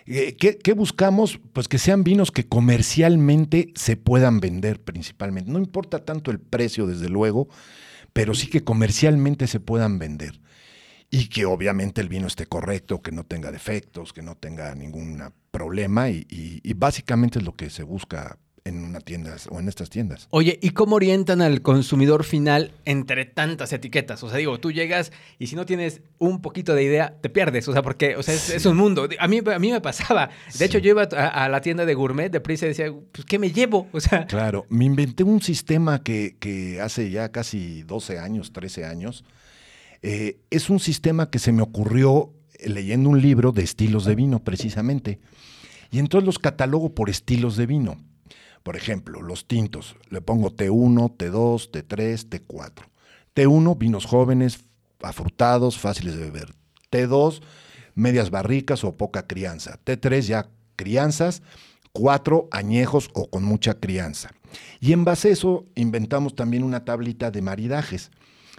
Eh, 0.05 0.35
¿qué, 0.35 0.73
buscamos? 0.73 1.39
Pues 1.53 1.67
que 1.69 1.77
sean 1.77 2.03
vinos 2.03 2.31
que 2.31 2.45
comercialmente 2.45 3.71
se 3.75 3.95
puedan 3.95 4.39
vender 4.41 4.81
principalmente. 4.81 5.49
No 5.51 5.59
importa 5.59 6.03
tanto 6.03 6.29
el 6.31 6.39
precio, 6.39 6.87
desde 6.87 7.07
luego, 7.09 7.47
pero 8.11 8.33
sí 8.33 8.47
que 8.47 8.63
comercialmente 8.63 9.47
se 9.47 9.59
puedan 9.61 9.99
vender. 9.99 10.41
Y 11.09 11.27
que 11.29 11.45
obviamente 11.45 12.01
el 12.01 12.09
vino 12.09 12.27
esté 12.27 12.47
correcto, 12.47 13.01
que 13.01 13.11
no 13.11 13.23
tenga 13.23 13.51
defectos, 13.51 14.13
que 14.13 14.23
no 14.23 14.35
tenga 14.35 14.75
ninguna 14.75 15.31
problema 15.51 16.09
y, 16.09 16.25
y- 16.29 16.59
y 16.63 16.73
básicamente 16.73 17.39
es 17.39 17.45
lo 17.45 17.53
que 17.55 17.69
se 17.69 17.83
busca 17.83 18.39
en 18.65 18.83
una 18.85 19.01
tienda 19.01 19.35
o 19.49 19.59
en 19.59 19.67
estas 19.67 19.89
tiendas. 19.89 20.27
Oye, 20.29 20.57
¿y 20.61 20.69
cómo 20.69 20.95
orientan 20.95 21.41
al 21.41 21.61
consumidor 21.61 22.23
final 22.23 22.71
entre 22.85 23.25
tantas 23.25 23.73
etiquetas? 23.73 24.23
O 24.23 24.29
sea, 24.29 24.37
digo, 24.37 24.57
tú 24.59 24.71
llegas 24.71 25.11
y 25.37 25.47
si 25.47 25.55
no 25.57 25.65
tienes 25.65 26.01
un 26.17 26.41
poquito 26.41 26.73
de 26.73 26.83
idea, 26.83 27.13
te 27.21 27.29
pierdes. 27.29 27.67
O 27.67 27.73
sea, 27.73 27.81
porque 27.81 28.15
o 28.15 28.23
sea, 28.23 28.33
es, 28.33 28.49
es 28.49 28.65
un 28.65 28.77
mundo. 28.77 29.09
A 29.19 29.27
mí, 29.27 29.41
a 29.53 29.59
mí 29.59 29.71
me 29.71 29.81
pasaba. 29.81 30.27
De 30.47 30.51
Sí. 30.53 30.63
hecho, 30.63 30.77
yo 30.77 30.91
iba 30.91 31.03
a, 31.03 31.27
a 31.45 31.49
la 31.49 31.59
tienda 31.59 31.85
de 31.85 31.93
gourmet 31.93 32.29
de 32.31 32.39
prisa 32.39 32.65
y 32.65 32.69
decía, 32.69 32.85
pues, 33.11 33.25
¿qué 33.25 33.37
me 33.37 33.51
llevo? 33.51 33.87
O 33.91 33.99
sea, 33.99 34.25
Claro, 34.27 34.65
me 34.69 34.85
inventé 34.85 35.23
un 35.23 35.41
sistema 35.41 36.01
que, 36.01 36.37
que 36.39 36.79
hace 36.79 37.09
ya 37.09 37.31
casi 37.33 37.83
12 37.83 38.17
años, 38.19 38.53
13 38.53 38.85
años. 38.85 39.25
Eh, 40.01 40.37
es 40.49 40.69
un 40.69 40.79
sistema 40.79 41.29
que 41.29 41.39
se 41.39 41.51
me 41.51 41.61
ocurrió 41.63 42.33
eh, 42.59 42.69
leyendo 42.69 43.09
un 43.09 43.21
libro 43.21 43.51
de 43.51 43.63
estilos 43.63 44.05
de 44.05 44.15
vino, 44.15 44.39
precisamente. 44.43 45.19
Y 45.91 45.99
entonces 45.99 46.25
los 46.25 46.39
catalogo 46.39 46.95
por 46.95 47.09
estilos 47.09 47.57
de 47.57 47.65
vino. 47.65 47.97
Por 48.63 48.77
ejemplo, 48.77 49.21
los 49.21 49.47
tintos. 49.47 49.95
Le 50.09 50.21
pongo 50.21 50.51
T1, 50.51 51.17
T2, 51.17 51.69
T3, 51.71 52.29
T4. 52.29 52.85
T1, 53.35 53.77
vinos 53.77 54.05
jóvenes, 54.05 54.65
afrutados, 55.01 55.77
fáciles 55.77 56.15
de 56.15 56.23
beber. 56.23 56.55
T2, 56.91 57.41
medias 57.93 58.29
barricas 58.29 58.83
o 58.83 58.95
poca 58.95 59.27
crianza. 59.27 59.79
T3, 59.85 60.21
ya 60.21 60.49
crianzas. 60.75 61.41
4, 61.93 62.47
añejos 62.51 63.09
o 63.13 63.29
con 63.29 63.43
mucha 63.43 63.75
crianza. 63.75 64.31
Y 64.79 64.93
en 64.93 65.05
base 65.05 65.29
a 65.29 65.31
eso 65.31 65.65
inventamos 65.75 66.35
también 66.35 66.63
una 66.63 66.85
tablita 66.85 67.31
de 67.31 67.41
maridajes. 67.41 68.11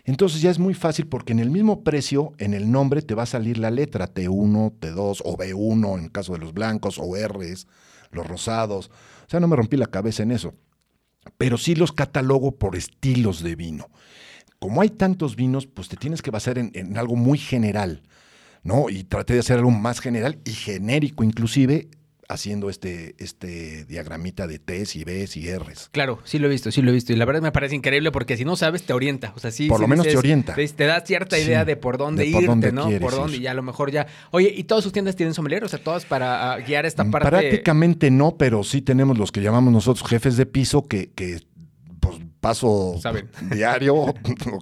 Entonces 0.04 0.42
ya 0.42 0.50
es 0.50 0.58
muy 0.58 0.74
fácil 0.74 1.06
porque 1.06 1.32
en 1.32 1.38
el 1.38 1.50
mismo 1.50 1.82
precio, 1.82 2.32
en 2.38 2.52
el 2.52 2.70
nombre, 2.70 3.00
te 3.00 3.14
va 3.14 3.22
a 3.22 3.26
salir 3.26 3.56
la 3.56 3.70
letra 3.70 4.12
T1, 4.12 4.78
T2 4.78 5.22
o 5.24 5.36
B1 5.36 5.98
en 5.98 6.08
caso 6.08 6.34
de 6.34 6.40
los 6.40 6.52
blancos 6.52 6.98
o 6.98 7.14
Rs, 7.14 7.66
los 8.10 8.26
rosados. 8.26 8.90
O 9.26 9.30
sea, 9.30 9.40
no 9.40 9.48
me 9.48 9.56
rompí 9.56 9.78
la 9.78 9.86
cabeza 9.86 10.22
en 10.22 10.30
eso. 10.30 10.54
Pero 11.38 11.56
sí 11.56 11.74
los 11.74 11.92
catalogo 11.92 12.56
por 12.56 12.76
estilos 12.76 13.42
de 13.42 13.56
vino. 13.56 13.88
Como 14.58 14.82
hay 14.82 14.90
tantos 14.90 15.36
vinos, 15.36 15.66
pues 15.66 15.88
te 15.88 15.96
tienes 15.96 16.20
que 16.20 16.30
basar 16.30 16.58
en, 16.58 16.70
en 16.74 16.98
algo 16.98 17.16
muy 17.16 17.38
general, 17.38 18.02
¿no? 18.62 18.90
Y 18.90 19.04
traté 19.04 19.32
de 19.34 19.40
hacer 19.40 19.58
algo 19.58 19.70
más 19.70 20.00
general 20.00 20.38
y 20.44 20.52
genérico 20.52 21.24
inclusive, 21.24 21.88
haciendo 22.28 22.70
este, 22.70 23.14
este 23.18 23.84
diagramita 23.84 24.46
de 24.46 24.58
T's 24.58 24.96
y 24.96 25.04
B's 25.04 25.36
y 25.36 25.50
R's. 25.56 25.88
claro, 25.92 26.20
sí 26.24 26.38
lo 26.38 26.46
he 26.46 26.50
visto, 26.50 26.70
sí 26.70 26.82
lo 26.82 26.90
he 26.90 26.94
visto. 26.94 27.12
Y 27.12 27.16
la 27.16 27.24
verdad 27.24 27.42
me 27.42 27.52
parece 27.52 27.74
increíble 27.74 28.10
porque 28.12 28.36
si 28.36 28.44
no 28.44 28.56
sabes, 28.56 28.82
te 28.84 28.92
orienta. 28.92 29.32
O 29.36 29.40
sea, 29.40 29.50
sí. 29.50 29.68
Por 29.68 29.78
sí 29.78 29.82
lo 29.82 29.88
menos 29.88 30.06
te 30.06 30.16
orienta. 30.16 30.54
Te, 30.54 30.66
te 30.68 30.84
da 30.84 31.00
cierta 31.00 31.36
Sí, 31.36 31.42
idea 31.42 31.64
de 31.64 31.76
por 31.76 31.98
dónde 31.98 32.24
de 32.24 32.30
por 32.32 32.42
irte, 32.42 32.50
dónde 32.50 32.72
¿no? 32.72 32.88
Por 33.00 33.12
dónde, 33.12 33.36
ir. 33.36 33.42
y 33.42 33.46
a 33.46 33.54
lo 33.54 33.62
mejor 33.62 33.90
ya. 33.90 34.06
Oye, 34.30 34.52
¿y 34.54 34.64
todas 34.64 34.84
sus 34.84 34.92
tiendas 34.92 35.16
tienen 35.16 35.34
sommelier? 35.34 35.64
O 35.64 35.68
sea, 35.68 35.78
todas 35.82 36.04
para 36.04 36.56
guiar 36.58 36.86
esta 36.86 37.04
parte. 37.04 37.28
Prácticamente 37.28 38.10
no, 38.10 38.36
pero 38.36 38.64
sí 38.64 38.82
tenemos 38.82 39.18
los 39.18 39.32
que 39.32 39.40
llamamos 39.40 39.72
nosotros 39.72 40.08
jefes 40.08 40.36
de 40.36 40.46
piso 40.46 40.82
que, 40.86 41.10
que 41.14 41.40
paso 42.44 42.96
Saben. 43.00 43.28
diario 43.50 43.94
o 43.96 44.14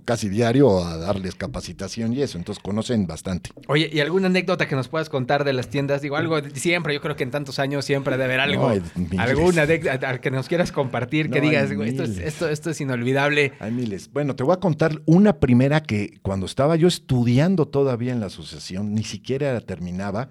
casi 0.04 0.28
diario 0.28 0.84
a 0.84 0.96
darles 0.96 1.34
capacitación 1.34 2.12
y 2.12 2.22
eso, 2.22 2.38
entonces 2.38 2.62
conocen 2.62 3.06
bastante. 3.06 3.50
Oye, 3.66 3.90
¿y 3.92 4.00
alguna 4.00 4.28
anécdota 4.28 4.68
que 4.68 4.76
nos 4.76 4.88
puedas 4.88 5.08
contar 5.08 5.44
de 5.44 5.52
las 5.52 5.68
tiendas? 5.68 6.00
Digo, 6.00 6.16
algo 6.16 6.40
siempre, 6.54 6.94
yo 6.94 7.00
creo 7.00 7.16
que 7.16 7.24
en 7.24 7.30
tantos 7.32 7.58
años 7.58 7.84
siempre 7.84 8.12
debe 8.16 8.24
haber 8.24 8.40
algo. 8.40 8.72
No, 8.72 9.20
alguna 9.20 9.62
anécdota 9.62 10.20
que 10.20 10.30
nos 10.30 10.48
quieras 10.48 10.70
compartir, 10.70 11.28
que 11.30 11.40
No, 11.40 11.48
digas, 11.48 11.72
"Güey, 11.74 11.88
esto 11.90 12.04
es, 12.04 12.18
esto, 12.18 12.48
esto 12.48 12.70
es 12.70 12.80
inolvidable. 12.80 13.52
Hay 13.58 13.72
miles. 13.72 14.10
Bueno, 14.12 14.36
te 14.36 14.44
voy 14.44 14.54
a 14.54 14.58
contar 14.60 15.02
una 15.06 15.40
primera 15.40 15.82
que 15.82 16.18
cuando 16.22 16.46
estaba 16.46 16.76
yo 16.76 16.86
estudiando 16.88 17.66
todavía 17.66 18.12
en 18.12 18.20
la 18.20 18.26
asociación, 18.26 18.94
ni 18.94 19.02
siquiera 19.02 19.60
terminaba, 19.60 20.30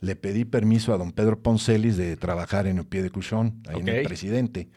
le 0.00 0.16
pedí 0.16 0.44
permiso 0.44 0.94
a 0.94 0.96
don 0.96 1.12
Pedro 1.12 1.40
Poncelis 1.40 1.96
de 1.96 2.16
trabajar 2.16 2.66
en 2.66 2.78
el 2.78 2.86
pie 2.86 3.02
de 3.02 3.10
Cuchón, 3.10 3.62
ahí 3.68 3.80
en 3.80 3.88
el 3.88 4.02
presidente. 4.04 4.68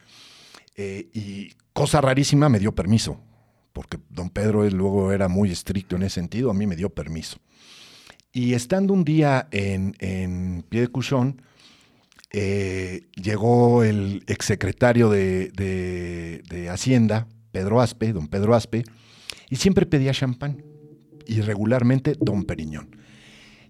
Eh, 0.76 1.08
y 1.12 1.52
cosa 1.72 2.00
rarísima, 2.00 2.48
me 2.48 2.58
dio 2.58 2.74
permiso, 2.74 3.20
porque 3.72 3.98
don 4.08 4.30
Pedro 4.30 4.68
luego 4.70 5.12
era 5.12 5.28
muy 5.28 5.50
estricto 5.50 5.96
en 5.96 6.04
ese 6.04 6.16
sentido, 6.16 6.50
a 6.50 6.54
mí 6.54 6.66
me 6.66 6.76
dio 6.76 6.90
permiso. 6.90 7.38
Y 8.32 8.54
estando 8.54 8.94
un 8.94 9.04
día 9.04 9.48
en, 9.50 9.94
en 9.98 10.64
pie 10.68 10.82
de 10.82 10.88
Cuchón, 10.88 11.42
eh, 12.30 13.08
llegó 13.14 13.84
el 13.84 14.24
exsecretario 14.26 15.10
de, 15.10 15.50
de 15.50 16.70
Hacienda, 16.70 17.28
Pedro 17.50 17.80
Aspe, 17.80 18.12
don 18.14 18.28
Pedro 18.28 18.54
Aspe, 18.54 18.84
y 19.50 19.56
siempre 19.56 19.84
pedía 19.84 20.12
champán, 20.12 20.64
y 21.26 21.42
regularmente 21.42 22.16
don 22.18 22.44
Periñón. 22.44 22.96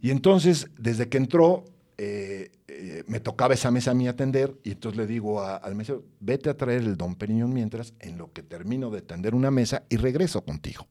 Y 0.00 0.10
entonces, 0.10 0.68
desde 0.78 1.08
que 1.08 1.18
entró, 1.18 1.64
eh, 1.98 2.50
eh, 2.84 3.04
me 3.06 3.20
tocaba 3.20 3.54
esa 3.54 3.70
mesa 3.70 3.92
a 3.92 3.94
mí 3.94 4.08
atender, 4.08 4.54
y 4.64 4.72
entonces 4.72 4.98
le 4.98 5.06
digo 5.06 5.40
a- 5.40 5.56
al 5.56 5.74
mesero, 5.74 6.04
vete 6.20 6.50
a 6.50 6.56
traer 6.56 6.82
el 6.82 6.96
don 6.96 7.14
Periñón 7.14 7.52
mientras, 7.52 7.94
en 8.00 8.18
lo 8.18 8.32
que 8.32 8.42
termino 8.42 8.90
de 8.90 8.98
atender 8.98 9.34
una 9.34 9.50
mesa, 9.50 9.84
y 9.88 9.96
regreso 9.96 10.44
contigo. 10.44 10.88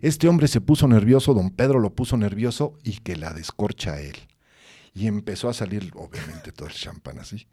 Este 0.00 0.28
hombre 0.28 0.48
se 0.48 0.60
puso 0.60 0.86
nervioso, 0.88 1.34
don 1.34 1.50
Pedro 1.50 1.80
lo 1.80 1.94
puso 1.94 2.16
nervioso, 2.16 2.78
y 2.82 2.98
que 2.98 3.16
la 3.16 3.32
descorcha 3.32 3.94
a 3.94 4.00
él. 4.00 4.16
Y 4.94 5.06
empezó 5.06 5.48
a 5.48 5.54
salir, 5.54 5.92
obviamente, 5.94 6.52
todo 6.52 6.68
el 6.68 6.74
champán 6.74 7.18
así. 7.18 7.46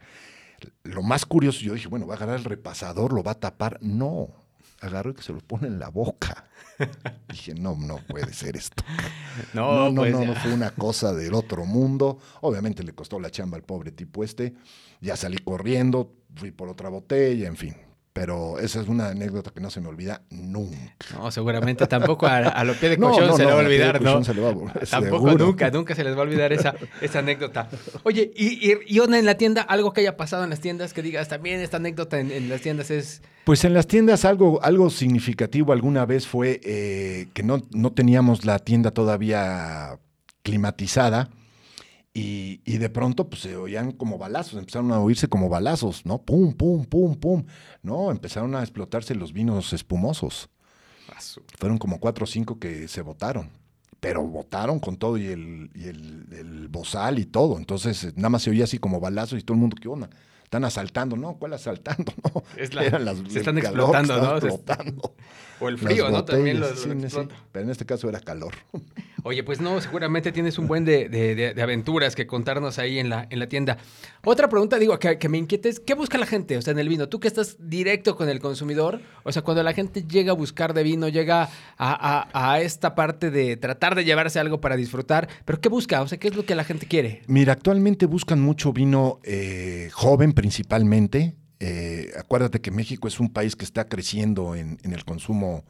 Lo 0.84 1.02
más 1.04 1.26
curioso, 1.26 1.60
yo 1.62 1.74
dije, 1.74 1.90
bueno, 1.90 2.08
va 2.08 2.14
a 2.14 2.18
agarrar 2.18 2.38
el 2.38 2.46
repasador, 2.46 3.12
lo 3.12 3.24
va 3.24 3.32
a 3.32 3.40
tapar. 3.40 3.80
No, 3.82 4.30
agarró 4.84 5.12
y 5.12 5.14
que 5.16 5.24
se 5.24 5.34
lo 5.34 5.40
pone 5.40 5.68
en 5.68 5.80
la 5.80 5.90
boca. 5.90 6.46
Dije, 7.30 7.54
no, 7.56 7.76
no 7.76 7.98
puede 8.08 8.34
ser 8.34 8.56
esto. 8.58 8.84
No, 9.54 9.90
no, 9.90 10.02
pues 10.02 10.12
no, 10.12 10.26
no, 10.26 10.36
fue 10.36 10.54
una 10.54 10.70
cosa 10.72 11.12
del 11.14 11.34
otro 11.34 11.66
mundo. 11.66 12.20
Obviamente 12.42 12.84
le 12.84 12.94
costó 12.94 13.20
la 13.20 13.32
chamba 13.32 13.58
al 13.58 13.64
pobre 13.64 13.92
tipo 13.92 14.24
este. 14.24 14.54
Ya 15.02 15.16
salí 15.16 15.38
corriendo, 15.40 16.14
fui 16.36 16.52
por 16.52 16.70
otra 16.70 16.90
botella, 16.90 17.48
en 17.48 17.58
fin. 17.58 17.76
Pero 18.14 18.60
esa 18.60 18.80
es 18.80 18.88
una 18.88 19.08
anécdota 19.10 19.50
que 19.50 19.60
no 19.60 19.72
se 19.72 19.82
me 19.82 19.88
olvida 19.88 20.22
nunca. 20.30 20.78
No, 21.18 21.32
seguramente 21.32 21.88
tampoco 21.88 22.28
a, 22.28 22.38
a 22.38 22.64
lo 22.64 22.76
pie 22.76 22.90
de 22.90 22.98
colchón 22.98 23.28
no, 23.28 23.36
se 23.36 23.44
no, 23.44 23.50
le 23.50 23.56
va 23.56 23.62
a 23.62 23.66
olvidar, 23.66 24.02
¿no? 24.04 24.24
se 24.24 24.34
le 24.36 24.42
va 24.42 24.50
a 24.50 24.86
Tampoco 24.86 25.26
seguro. 25.30 25.46
nunca, 25.48 25.72
nunca 25.72 25.96
se 25.96 26.04
les 26.04 26.16
va 26.16 26.20
a 26.20 26.22
olvidar 26.22 26.54
esa, 26.54 26.76
esa 27.02 27.20
anécdota. 27.20 27.70
Oye, 28.04 28.32
y, 28.36 28.72
y, 28.72 28.78
y 28.86 29.00
onda 29.00 29.18
en 29.18 29.26
la 29.26 29.36
tienda, 29.36 29.64
algo 29.64 29.94
que 29.94 30.02
haya 30.02 30.16
pasado 30.16 30.44
en 30.44 30.52
las 30.52 30.60
tiendas 30.60 30.94
que 30.94 31.02
digas, 31.02 31.28
también 31.28 31.60
esta 31.60 31.78
anécdota 31.78 32.20
en, 32.20 32.30
en 32.32 32.50
las 32.50 32.62
tiendas 32.62 32.92
es... 32.92 33.24
Pues 33.46 33.66
en 33.66 33.74
las 33.74 33.88
tiendas 33.88 34.26
algo, 34.26 34.64
algo 34.64 34.92
significativo 34.92 35.74
alguna 35.74 36.06
vez 36.06 36.28
fue 36.28 36.62
eh, 36.64 37.30
que 37.34 37.42
no, 37.42 37.64
no 37.72 37.94
teníamos 37.94 38.46
la 38.46 38.60
tienda 38.60 38.92
todavía 38.92 39.98
climatizada 40.44 41.30
y, 42.14 42.62
y 42.66 42.78
de 42.78 42.90
pronto 42.90 43.28
pues 43.30 43.42
se 43.42 43.56
oían 43.56 43.92
como 43.92 44.18
balazos, 44.18 44.60
empezaron 44.60 44.92
a 44.92 45.00
oírse 45.00 45.28
como 45.28 45.50
balazos, 45.50 46.06
¿no? 46.06 46.22
Pum, 46.22 46.54
pum, 46.54 46.86
pum, 46.86 47.16
pum. 47.16 47.46
No, 47.82 48.12
empezaron 48.12 48.54
a 48.56 48.62
explotarse 48.62 49.16
los 49.16 49.34
vinos 49.34 49.74
espumosos. 49.74 50.50
Fueron 51.58 51.78
como 51.78 52.00
cuatro 52.00 52.24
o 52.26 52.28
cinco 52.28 52.60
que 52.60 52.88
se 52.88 53.02
votaron. 53.02 53.50
Pero 54.00 54.22
votaron 54.24 54.80
con 54.80 54.98
todo 54.98 55.18
y 55.18 55.28
el, 55.28 55.72
y 55.74 55.86
el, 55.88 56.28
el 56.32 56.68
bozal 56.68 57.20
y 57.20 57.26
todo. 57.26 57.58
Entonces, 57.58 58.04
eh, 58.04 58.14
nada 58.16 58.30
más 58.30 58.42
se 58.44 58.50
oía 58.50 58.66
así 58.66 58.78
como 58.78 59.00
balazos 59.00 59.40
y 59.40 59.44
todo 59.44 59.56
el 59.56 59.62
mundo, 59.62 59.78
¿qué 59.82 59.88
onda? 59.88 60.10
Están 60.44 60.66
asaltando, 60.66 61.16
¿no? 61.16 61.38
¿Cuál 61.38 61.54
asaltando? 61.54 62.12
No, 62.34 62.44
Es 62.58 62.74
la- 62.74 62.84
Eran 62.84 63.06
las- 63.06 63.18
se 63.30 63.40
están 63.40 63.56
calor 63.60 63.96
explotando, 63.96 64.18
¿no? 64.22 64.38
Explotando. 64.38 65.16
O 65.62 65.70
el 65.70 65.76
Las 65.76 65.84
frío, 65.84 66.10
¿no? 66.12 66.26
También 66.26 66.60
lo, 66.60 66.68
sí, 66.76 66.90
sí, 67.10 67.18
pero 67.52 67.64
en 67.66 67.72
este 67.72 67.86
caso 67.86 68.10
era 68.10 68.20
calor. 68.20 68.54
Oye, 69.26 69.42
pues 69.44 69.62
no, 69.62 69.80
seguramente 69.80 70.34
tienes 70.34 70.58
un 70.60 70.68
buen 70.68 70.84
de, 70.84 71.08
de- 71.08 71.62
aventuras 71.62 72.14
que 72.14 72.28
contarnos 72.28 72.78
ahí 72.78 73.00
en 73.00 73.10
la, 73.10 73.26
en 73.30 73.40
la 73.40 73.48
tienda. 73.48 73.78
Otra 74.26 74.50
pregunta, 74.50 74.78
digo, 74.78 75.00
que, 75.00 75.30
me 75.30 75.38
inquieta 75.38 75.70
es, 75.70 75.80
¿qué 75.80 75.94
busca 75.94 76.18
la 76.18 76.26
gente? 76.26 76.58
O 76.58 76.62
sea, 76.62 76.72
en 76.74 76.80
el 76.80 76.90
vino, 76.90 77.08
tú 77.08 77.22
que 77.22 77.30
estás 77.30 77.56
directo 77.60 78.18
con 78.18 78.28
el 78.28 78.42
consumidor, 78.42 79.00
o 79.24 79.32
sea, 79.32 79.42
cuando 79.42 79.64
la 79.64 79.72
gente 79.74 80.04
llega 80.06 80.32
a 80.32 80.36
buscar 80.36 80.74
de 80.74 80.84
vino, 80.84 81.08
llega 81.08 81.44
a, 81.44 81.50
a- 81.78 82.52
a 82.54 82.60
esta 82.62 82.96
parte 82.96 83.32
de 83.32 83.56
tratar 83.56 83.96
de 83.96 84.04
llevarse 84.04 84.40
algo 84.40 84.60
para 84.60 84.76
disfrutar, 84.76 85.30
pero 85.46 85.62
¿qué 85.62 85.70
busca? 85.70 86.02
O 86.02 86.08
sea, 86.10 86.18
¿qué 86.20 86.28
es 86.28 86.36
lo 86.36 86.46
que 86.46 86.54
la 86.56 86.66
gente 86.66 86.86
quiere? 86.86 87.22
Mira, 87.28 87.54
actualmente 87.54 88.06
buscan 88.06 88.42
mucho 88.42 88.74
vino 88.74 89.20
eh, 89.24 89.90
joven 89.94 90.34
principalmente. 90.34 91.36
Eh, 91.62 92.12
acuérdate 92.20 92.60
que 92.60 92.72
México 92.72 93.08
es 93.08 93.22
un 93.22 93.30
país 93.32 93.56
que 93.56 93.64
está 93.64 93.88
creciendo 93.88 94.54
en, 94.56 94.80
en 94.84 94.92
el 94.92 95.06
consumo 95.06 95.64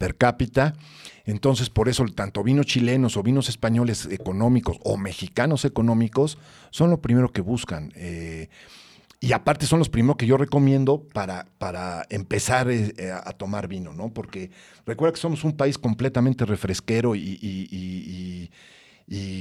per 0.00 0.16
cápita. 0.16 0.74
Entonces, 1.26 1.68
por 1.68 1.90
eso, 1.90 2.06
tanto 2.14 2.42
vinos 2.42 2.64
chilenos 2.64 3.18
o 3.18 3.22
vinos 3.22 3.50
españoles 3.50 4.08
económicos 4.10 4.78
o 4.82 4.96
mexicanos 4.96 5.66
económicos 5.66 6.38
son 6.70 6.88
lo 6.88 7.02
primero 7.02 7.30
que 7.32 7.42
buscan. 7.42 7.92
Eh, 7.94 8.48
y 9.20 9.32
aparte 9.32 9.66
son 9.66 9.78
los 9.78 9.90
primeros 9.90 10.16
que 10.16 10.26
yo 10.26 10.38
recomiendo 10.38 11.02
para, 11.12 11.46
para 11.58 12.06
empezar 12.08 12.70
eh, 12.70 12.94
eh, 12.96 13.12
a 13.12 13.32
tomar 13.32 13.68
vino, 13.68 13.92
¿no? 13.92 14.08
Porque 14.08 14.50
recuerda 14.86 15.12
que 15.12 15.20
somos 15.20 15.44
un 15.44 15.52
país 15.52 15.76
completamente 15.76 16.46
refresquero 16.46 17.14
y, 17.14 18.48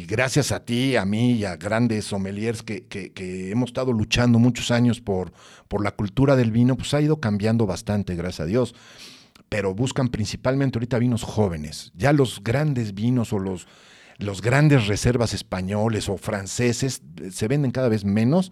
gracias 0.07 0.51
a 0.51 0.65
ti, 0.65 0.97
a 0.97 1.05
mí 1.05 1.33
y 1.33 1.45
a 1.45 1.55
grandes 1.55 2.05
sommeliers 2.05 2.63
que, 2.63 2.87
que- 2.87 3.13
que 3.13 3.51
hemos 3.51 3.69
estado 3.69 3.93
luchando 3.93 4.39
muchos 4.39 4.71
años 4.71 4.99
por, 4.99 5.31
por 5.69 5.81
la 5.83 5.91
cultura 5.91 6.35
del 6.35 6.51
vino, 6.51 6.75
pues 6.75 6.93
ha 6.93 6.99
ido 7.01 7.21
cambiando 7.21 7.65
bastante, 7.65 8.15
gracias 8.15 8.41
a 8.41 8.45
Dios. 8.47 8.75
Pero 9.49 9.73
buscan 9.73 10.09
principalmente 10.09 10.77
ahorita 10.77 10.99
vinos 10.99 11.23
jóvenes. 11.23 11.91
Ya 11.95 12.13
los 12.13 12.43
grandes 12.43 12.93
vinos 12.93 13.33
o 13.33 13.39
los, 13.39 13.67
los 14.17 14.41
grandes 14.41 14.87
reservas 14.87 15.33
españoles 15.33 16.07
o 16.07 16.17
franceses 16.17 17.01
eh, 17.21 17.31
se 17.31 17.47
venden 17.47 17.71
cada 17.71 17.89
vez 17.89 18.05
menos, 18.05 18.51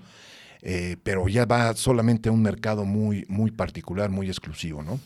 eh, 0.61 0.97
pero 1.03 1.27
ya 1.27 1.45
va 1.45 1.75
solamente 1.75 2.29
a 2.29 2.31
un 2.31 2.41
mercado 2.41 2.83
muy, 2.83 3.25
muy 3.27 3.51
particular, 3.51 4.09
muy 4.09 4.27
exclusivo, 4.27 4.81
¿no? 4.81 4.99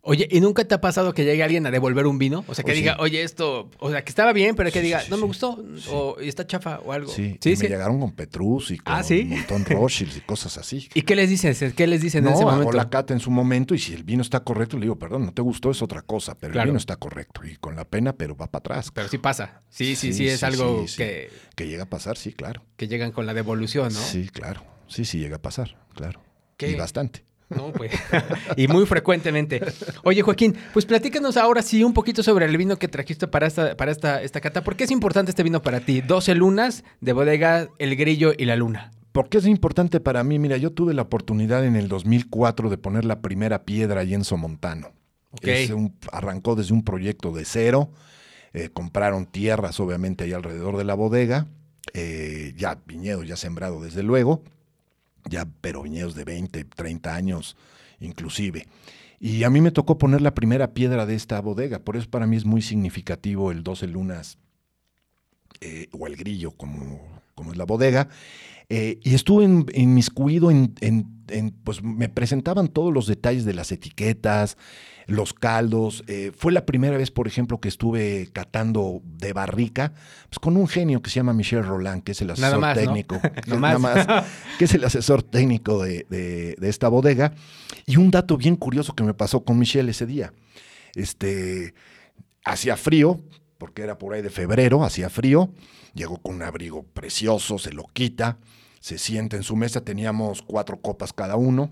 Oye, 0.00 0.26
¿y 0.30 0.40
nunca 0.40 0.64
te 0.64 0.74
ha 0.74 0.80
pasado 0.80 1.12
que 1.12 1.24
llegue 1.24 1.42
alguien 1.42 1.66
a 1.66 1.70
devolver 1.70 2.06
un 2.06 2.18
vino? 2.18 2.44
O 2.46 2.54
sea, 2.54 2.64
que 2.64 2.72
sí. 2.72 2.78
diga, 2.78 2.96
oye, 3.00 3.22
esto, 3.22 3.68
o 3.78 3.90
sea, 3.90 4.04
que 4.04 4.08
estaba 4.08 4.32
bien, 4.32 4.54
pero 4.54 4.70
que 4.70 4.78
Sí, 4.78 4.86
diga, 4.86 5.00
sí, 5.00 5.10
no 5.10 5.16
me 5.18 5.24
gustó, 5.24 5.62
o 5.90 6.16
está 6.20 6.46
chafa 6.46 6.78
o 6.80 6.92
algo. 6.92 7.10
Sí, 7.12 7.36
sí. 7.40 7.50
y 7.50 7.56
sí. 7.56 7.64
me 7.64 7.68
llegaron 7.70 8.00
con 8.00 8.12
Petrus 8.12 8.70
y 8.70 8.78
con 8.78 8.94
Ah, 8.94 9.02
un 9.10 9.28
montón 9.28 9.64
Rothschild 9.68 10.16
y 10.16 10.20
cosas 10.20 10.56
así. 10.56 10.88
¿Y 10.94 11.02
qué 11.02 11.14
les 11.16 11.28
dices? 11.28 11.74
¿Qué 11.74 11.86
les 11.86 12.00
dicen 12.00 12.24
no, 12.24 12.30
en 12.30 12.36
ese 12.36 12.44
momento? 12.44 12.72
la 12.72 12.88
cata 12.88 13.12
en 13.12 13.20
su 13.20 13.30
momento 13.30 13.74
y 13.74 13.78
si 13.80 13.92
el 13.92 14.04
vino 14.04 14.22
está 14.22 14.40
correcto, 14.40 14.76
le 14.78 14.82
digo, 14.82 14.96
perdón, 14.98 15.26
no 15.26 15.34
te 15.34 15.42
gustó, 15.42 15.70
es 15.72 15.82
otra 15.82 16.00
cosa, 16.02 16.36
pero 16.38 16.52
Claro. 16.52 16.66
el 16.66 16.70
vino 16.70 16.78
está 16.78 16.96
correcto 16.96 17.42
y 17.44 17.56
con 17.56 17.76
la 17.76 17.84
pena, 17.84 18.14
pero 18.14 18.34
va 18.36 18.46
para 18.46 18.60
atrás. 18.60 18.90
Pero 18.94 19.08
sí 19.08 19.18
pasa. 19.18 19.62
Sí, 19.68 19.94
sí, 19.96 20.12
sí, 20.14 20.26
es 20.28 20.42
algo. 20.42 20.86
Que, 20.96 21.28
Que 21.56 21.66
llega 21.66 21.82
a 21.82 21.90
pasar, 21.90 22.16
sí, 22.16 22.32
claro. 22.32 22.62
que 22.76 22.88
llegan 22.88 23.10
con 23.12 23.26
la 23.26 23.34
devolución, 23.34 23.92
¿no? 23.92 24.00
Sí, 24.00 24.28
claro. 24.28 24.62
Sí, 24.86 25.04
sí, 25.04 25.18
llega 25.18 25.36
a 25.36 25.42
pasar, 25.42 25.76
claro. 25.94 26.22
¿Qué? 26.56 26.70
Y 26.70 26.74
bastante. 26.76 27.24
No, 27.50 27.72
pues. 27.72 27.92
y 28.56 28.68
muy 28.68 28.84
frecuentemente. 28.86 29.60
Oye, 30.04 30.22
Joaquín, 30.22 30.56
pues 30.72 30.84
platícanos 30.84 31.36
ahora 31.36 31.62
sí 31.62 31.82
un 31.82 31.94
poquito 31.94 32.22
sobre 32.22 32.44
el 32.46 32.56
vino 32.56 32.76
que 32.78 32.88
trajiste 32.88 33.26
para 33.26 33.46
esta, 33.46 33.76
para 33.76 33.90
esta, 33.90 34.22
esta 34.22 34.40
cata. 34.40 34.62
¿Por 34.62 34.76
qué 34.76 34.84
es 34.84 34.90
importante 34.90 35.30
este 35.30 35.42
vino 35.42 35.62
para 35.62 35.80
ti? 35.80 36.00
12 36.02 36.34
lunas 36.34 36.84
de 37.00 37.12
bodega 37.12 37.68
El 37.78 37.96
Grillo 37.96 38.32
y 38.36 38.44
la 38.44 38.56
Luna. 38.56 38.90
¿Por 39.12 39.28
qué 39.30 39.38
es 39.38 39.46
importante 39.46 39.98
para 40.00 40.22
mí? 40.24 40.38
Mira, 40.38 40.58
yo 40.58 40.70
tuve 40.72 40.92
la 40.94 41.02
oportunidad 41.02 41.64
en 41.64 41.74
el 41.76 41.88
2004 41.88 42.68
de 42.70 42.76
poner 42.78 43.04
la 43.04 43.20
primera 43.22 43.64
piedra 43.64 44.02
ahí 44.02 44.12
en 44.14 44.24
Somontano. 44.24 44.92
Ok. 45.30 45.46
Es 45.48 45.70
un- 45.70 45.94
arrancó 46.12 46.54
desde 46.54 46.74
un 46.74 46.84
proyecto 46.84 47.32
de 47.32 47.44
cero. 47.44 47.90
eh, 48.54 48.70
compraron 48.72 49.26
tierras, 49.26 49.78
obviamente, 49.78 50.24
ahí 50.24 50.32
alrededor 50.32 50.76
de 50.78 50.84
la 50.84 50.94
bodega. 50.94 51.46
eh, 51.94 52.52
ya 52.56 52.78
viñedos, 52.86 53.26
ya 53.26 53.36
sembrado, 53.36 53.82
desde 53.82 54.02
luego. 54.02 54.42
Ya, 55.24 55.46
pero 55.60 55.82
viñedos 55.82 56.14
de 56.14 56.24
20, 56.24 56.64
30 56.64 57.14
años, 57.14 57.56
inclusive. 58.00 58.66
Y 59.20 59.42
a 59.44 59.50
mí 59.50 59.60
me 59.60 59.70
tocó 59.72 59.98
poner 59.98 60.20
la 60.20 60.34
primera 60.34 60.72
piedra 60.74 61.04
de 61.06 61.14
esta 61.14 61.40
bodega. 61.40 61.80
Por 61.80 61.96
eso 61.96 62.08
para 62.08 62.26
mí 62.26 62.36
es 62.36 62.44
muy 62.44 62.62
significativo 62.62 63.50
el 63.50 63.62
12 63.64 63.88
lunas 63.88 64.38
eh, 65.60 65.88
o 65.92 66.06
el 66.06 66.16
grillo, 66.16 66.52
como, 66.52 67.00
como 67.34 67.52
es 67.52 67.58
la 67.58 67.64
bodega. 67.64 68.08
Eh, 68.68 69.00
y 69.02 69.14
estuve 69.14 69.44
inmiscuido 69.74 70.50
en, 70.50 70.74
en- 70.80 71.18
en, 71.28 71.50
pues 71.50 71.82
me 71.82 72.08
presentaban 72.08 72.68
todos 72.68 72.92
los 72.92 73.06
detalles 73.06 73.44
de 73.44 73.54
las 73.54 73.72
etiquetas, 73.72 74.56
los 75.08 75.34
caldos. 75.34 76.04
Eh, 76.06 76.30
fue 76.36 76.52
la 76.52 76.64
primera 76.66 76.96
vez, 76.96 77.10
por 77.10 77.26
ejemplo, 77.26 77.58
que 77.60 77.66
estuve 77.68 78.28
catando 78.32 79.00
de 79.04 79.32
barrica, 79.32 79.94
pues 80.28 80.38
con 80.38 80.56
un 80.56 80.68
genio 80.68 81.02
que 81.02 81.10
se 81.10 81.16
llama 81.16 81.32
Michel 81.32 81.64
Roland, 81.64 82.04
que 82.04 82.12
es 82.12 82.20
el 82.22 82.30
asesor 82.30 82.60
técnico. 82.84 83.20
que- 83.44 83.50
No 83.50 83.58
más. 83.58 83.80
nada 83.80 84.04
más, 84.06 84.26
que 84.58 84.66
es 84.66 84.74
el 84.74 84.84
asesor 84.84 85.22
técnico 85.24 85.82
de, 85.82 86.06
de- 86.08 86.54
de 86.58 86.68
esta 86.68 86.88
bodega. 86.88 87.32
Y 87.86 87.96
un 87.96 88.10
dato 88.12 88.36
bien 88.36 88.54
curioso 88.54 88.94
que 88.94 89.02
me 89.02 89.14
pasó 89.14 89.44
con 89.44 89.58
Michel 89.58 89.88
ese 89.88 90.06
día. 90.06 90.32
Este, 90.94 91.74
hacía 92.44 92.76
frío, 92.76 93.20
porque 93.56 93.82
era 93.82 93.98
por 93.98 94.14
ahí 94.14 94.22
de 94.22 94.30
febrero, 94.30 94.84
hacía 94.84 95.08
frío. 95.10 95.50
Llegó 95.94 96.18
con 96.18 96.36
un 96.36 96.42
abrigo 96.42 96.82
precioso, 96.84 97.58
se 97.58 97.72
lo 97.72 97.84
quita, 97.92 98.38
se 98.78 98.98
sienta 98.98 99.36
en 99.36 99.42
su 99.42 99.56
mesa, 99.56 99.80
teníamos 99.80 100.42
cuatro 100.42 100.80
copas 100.80 101.12
cada 101.12 101.36
uno. 101.36 101.70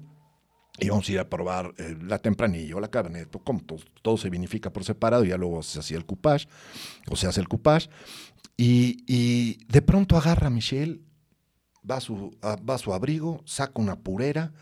Íbamos 0.79 1.09
a 1.09 1.13
ir 1.13 1.19
a 1.19 1.29
probar 1.29 1.73
eh, 1.79 1.97
la 2.03 2.19
tempranillo, 2.19 2.79
la 2.81 2.89
cabernet, 2.89 3.31
como 3.45 3.61
todo, 3.61 3.81
todo 4.03 4.17
se 4.19 4.29
vinifica 4.31 4.71
por 4.73 4.85
separado, 4.85 5.25
y 5.25 5.29
ya 5.29 5.37
luego 5.39 5.63
se 5.63 5.79
hacía 5.79 5.97
el 5.97 6.05
coupage, 6.05 6.47
o 7.09 7.17
se 7.17 7.27
hace 7.27 7.41
el 7.41 7.49
coupage. 7.49 7.89
Y, 8.59 9.05
y 9.07 9.59
de 9.69 9.83
pronto 9.83 10.17
agarra 10.17 10.49
a 10.49 10.51
Michelle, 10.51 11.01
va 11.89 11.97
a, 11.97 12.01
su, 12.01 12.37
a- 12.43 12.57
va 12.57 12.75
a 12.75 12.79
su 12.79 12.93
abrigo, 12.93 13.43
saca 13.47 13.81
una 13.81 13.97
purera, 13.97 14.53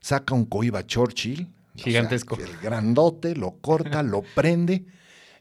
saca 0.00 0.34
un 0.34 0.44
coiba 0.44 0.86
Churchill. 0.86 1.42
o 1.74 1.78
sea, 1.78 1.84
Gigantesco. 1.84 2.36
el 2.36 2.56
grandote, 2.58 3.34
lo 3.34 3.52
corta, 3.60 4.02
lo 4.02 4.22
prende. 4.34 4.84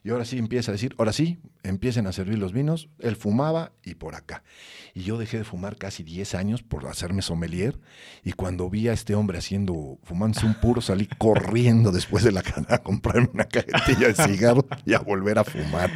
Y 0.02 0.12
ahora 0.12 0.24
sí 0.24 0.38
empieza 0.38 0.72
a 0.72 0.74
decir, 0.74 0.96
ahora 0.98 1.12
sí, 1.12 1.40
empiecen 1.62 2.08
a 2.08 2.14
servir 2.14 2.38
los 2.38 2.54
vinos. 2.54 2.88
Él 3.00 3.18
fumaba 3.18 3.74
y 3.84 3.96
por 3.96 4.16
acá. 4.16 4.44
Y 4.94 5.04
yo 5.04 5.18
dejé 5.18 5.40
de 5.40 5.44
fumar 5.44 5.76
casi 5.76 6.04
10 6.04 6.36
años 6.36 6.64
por 6.64 6.88
hacerme 6.88 7.22
sommelier. 7.22 7.78
Y 8.24 8.32
cuando 8.32 8.70
vi 8.70 8.88
a 8.88 8.94
este 8.94 9.14
hombre 9.14 9.40
haciendo, 9.40 10.00
fumándose 10.04 10.46
un 10.46 10.54
puro, 10.54 10.80
salí 10.80 11.08
corriendo 11.18 11.92
después 11.92 12.24
de 12.24 12.32
la 12.32 12.42
cana 12.42 12.68
a 12.70 12.78
comprarme 12.78 13.30
una 13.34 13.46
cajetilla 13.46 14.08
de 14.08 14.16
cigarro 14.16 14.66
y 14.86 14.94
a 14.94 15.00
volver 15.00 15.38
a 15.38 15.44
fumar. 15.44 15.92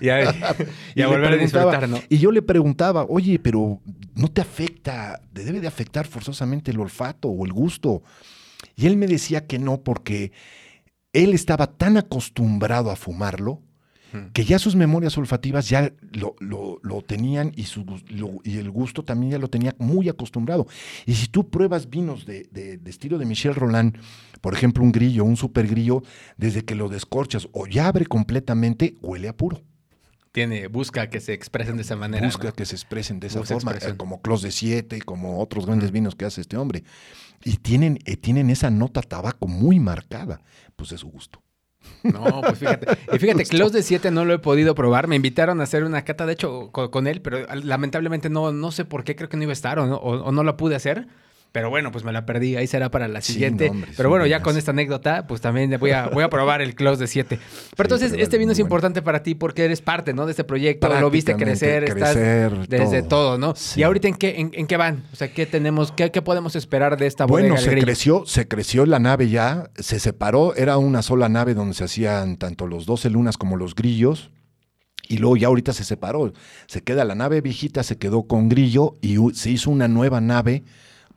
Y 0.00 0.08
a, 0.08 0.32
y 0.94 1.02
a 1.02 1.08
volver 1.08 1.32
a 1.32 1.36
disfrutar, 1.36 1.88
¿no? 1.88 1.98
Y 2.08 2.18
yo 2.18 2.30
le 2.30 2.42
preguntaba, 2.42 3.06
oye, 3.08 3.40
pero 3.40 3.80
¿no 4.14 4.28
te 4.28 4.40
afecta, 4.40 5.20
te 5.32 5.42
debe 5.42 5.60
de 5.60 5.66
afectar 5.66 6.06
forzosamente 6.06 6.70
el 6.70 6.78
olfato 6.78 7.28
o 7.28 7.44
el 7.44 7.52
gusto? 7.52 8.04
Y 8.76 8.86
él 8.86 8.96
me 8.96 9.08
decía 9.08 9.46
que 9.46 9.58
no, 9.58 9.80
porque 9.80 10.32
él 11.12 11.32
estaba 11.34 11.66
tan 11.66 11.96
acostumbrado 11.96 12.90
a 12.90 12.96
fumarlo 12.96 13.62
Hmm. 14.10 14.30
que 14.32 14.42
ya 14.46 14.58
sus 14.58 14.74
memorias 14.74 15.18
olfativas 15.18 15.68
ya 15.68 15.92
lo, 16.12 16.34
lo- 16.40 16.80
lo 16.82 17.02
tenían 17.02 17.52
y, 17.54 17.64
su, 17.64 17.84
lo- 18.08 18.40
y 18.42 18.56
el 18.56 18.70
gusto 18.70 19.04
también 19.04 19.32
ya 19.32 19.38
lo 19.38 19.48
tenía 19.50 19.74
muy 19.78 20.08
acostumbrado. 20.08 20.66
Y 21.04 21.12
si 21.12 21.26
tú 21.28 21.50
pruebas 21.50 21.90
vinos 21.90 22.24
de, 22.24 22.48
de- 22.50 22.78
de 22.78 22.90
estilo 22.90 23.18
de 23.18 23.26
Michel 23.26 23.54
Roland, 23.54 23.98
por 24.40 24.54
ejemplo, 24.54 24.82
un 24.82 24.92
grillo, 24.92 25.24
un 25.26 25.36
super 25.36 25.66
grillo, 25.66 26.02
desde 26.38 26.64
que 26.64 26.74
lo 26.74 26.88
descorchas 26.88 27.48
o 27.52 27.66
ya 27.66 27.86
abre 27.86 28.06
completamente, 28.06 28.94
huele 29.02 29.28
a 29.28 29.36
puro. 29.36 29.60
Tiene, 30.38 30.68
busca 30.68 31.10
que 31.10 31.20
se 31.20 31.32
expresen 31.32 31.74
de 31.76 31.82
esa 31.82 31.96
manera. 31.96 32.24
Busca 32.26 32.48
¿no? 32.48 32.52
que 32.54 32.64
se 32.64 32.76
expresen 32.76 33.18
de 33.18 33.26
esa 33.26 33.40
Busca 33.40 33.54
forma, 33.54 33.72
expresión. 33.72 33.96
como 33.96 34.22
Clos 34.22 34.40
de 34.42 34.52
Siete 34.52 34.96
y 34.96 35.00
como 35.00 35.40
otros 35.40 35.66
grandes 35.66 35.90
vinos 35.90 36.14
que 36.14 36.24
hace 36.26 36.40
este 36.40 36.56
hombre. 36.56 36.84
Y 37.44 37.56
tienen, 37.56 37.98
eh, 38.04 38.16
tienen 38.16 38.48
esa 38.50 38.70
nota 38.70 39.02
tabaco 39.02 39.48
muy 39.48 39.80
marcada, 39.80 40.40
pues 40.76 40.90
de 40.90 40.98
su 40.98 41.08
gusto. 41.08 41.42
No, 42.02 42.40
pues 42.42 42.58
fíjate. 42.58 42.86
Y 43.12 43.18
fíjate, 43.18 43.44
Close 43.46 43.72
de 43.78 43.82
7 43.82 44.10
no 44.10 44.24
lo 44.24 44.34
he 44.34 44.38
podido 44.38 44.74
probar. 44.74 45.08
Me 45.08 45.16
invitaron 45.16 45.60
a 45.60 45.64
hacer 45.64 45.82
una 45.84 46.02
cata, 46.04 46.24
de 46.26 46.34
hecho, 46.34 46.70
co- 46.70 46.90
con, 46.90 47.06
él, 47.08 47.20
pero 47.22 47.44
lamentablemente 47.64 48.30
no, 48.30 48.52
no 48.52 48.70
sé 48.72 48.84
por 48.84 49.02
qué, 49.04 49.16
creo 49.16 49.28
que 49.28 49.36
no 49.36 49.42
iba 49.42 49.52
a 49.52 49.54
estar 49.54 49.78
o 49.80 49.86
no, 49.86 49.96
o, 49.96 50.22
o 50.22 50.32
no 50.32 50.44
la 50.44 50.56
pude 50.56 50.74
hacer. 50.76 51.08
Pero 51.50 51.70
bueno, 51.70 51.90
pues 51.90 52.04
me 52.04 52.12
la 52.12 52.26
perdí. 52.26 52.56
Ahí 52.56 52.66
será 52.66 52.90
para 52.90 53.08
la 53.08 53.20
Sí, 53.22 53.32
siguiente. 53.32 53.66
no, 53.66 53.72
hombre, 53.72 53.90
pero 53.96 54.10
bueno, 54.10 54.26
ya 54.26 54.42
con 54.42 54.56
esta 54.58 54.70
anécdota, 54.70 55.26
pues 55.26 55.40
también 55.40 55.74
voy 55.80 55.92
a, 55.92 56.08
voy 56.08 56.22
a 56.22 56.28
probar 56.28 56.60
el 56.60 56.74
Close 56.74 57.00
de 57.00 57.06
7. 57.06 57.36
Pero 57.38 57.40
Sí, 57.40 57.72
entonces, 57.78 58.10
pero 58.10 58.22
este 58.22 58.36
es 58.36 58.38
vino 58.40 58.52
es 58.52 58.58
bueno. 58.58 58.66
importante 58.66 59.00
para 59.02 59.22
ti 59.22 59.34
porque 59.34 59.64
eres 59.64 59.80
parte, 59.80 60.12
¿no? 60.12 60.26
De 60.26 60.32
este 60.32 60.44
proyecto. 60.44 60.88
Lo 61.00 61.10
viste 61.10 61.34
crecer, 61.36 61.84
estás 61.84 62.12
crecer, 62.12 62.68
desde 62.68 63.00
todo. 63.02 63.08
todo, 63.08 63.38
¿no? 63.38 63.54
Sí. 63.56 63.80
Y 63.80 63.82
ahorita, 63.82 64.08
¿en 64.08 64.14
qué, 64.14 64.40
en, 64.40 64.50
en 64.52 64.66
qué 64.66 64.76
van? 64.76 65.04
O 65.12 65.16
sea, 65.16 65.32
¿qué 65.32 65.46
tenemos, 65.46 65.90
qué, 65.92 66.10
qué 66.10 66.20
podemos 66.22 66.54
esperar 66.54 66.98
de 66.98 67.06
esta 67.06 67.24
bodega? 67.24 67.48
Bueno, 67.48 67.62
se 67.62 67.70
Grillo? 67.70 67.84
creció, 67.86 68.26
se 68.26 68.46
creció 68.46 68.84
la 68.84 68.98
nave 68.98 69.30
ya, 69.30 69.70
se 69.76 69.98
separó, 70.00 70.54
era 70.54 70.76
una 70.76 71.00
sola 71.02 71.28
nave 71.30 71.54
donde 71.54 71.74
se 71.74 71.84
hacían 71.84 72.36
tanto 72.36 72.66
los 72.66 72.84
12 72.84 73.08
lunas 73.10 73.38
como 73.38 73.56
los 73.56 73.74
grillos. 73.74 74.30
Y 75.10 75.16
luego 75.16 75.38
ya 75.38 75.46
ahorita 75.46 75.72
se 75.72 75.84
separó. 75.84 76.34
Se 76.66 76.82
queda 76.82 77.06
la 77.06 77.14
nave 77.14 77.40
viejita, 77.40 77.82
se 77.82 77.96
quedó 77.96 78.24
con 78.24 78.50
grillo 78.50 78.96
y 79.00 79.16
se 79.32 79.48
hizo 79.50 79.70
una 79.70 79.88
nueva 79.88 80.20
nave 80.20 80.64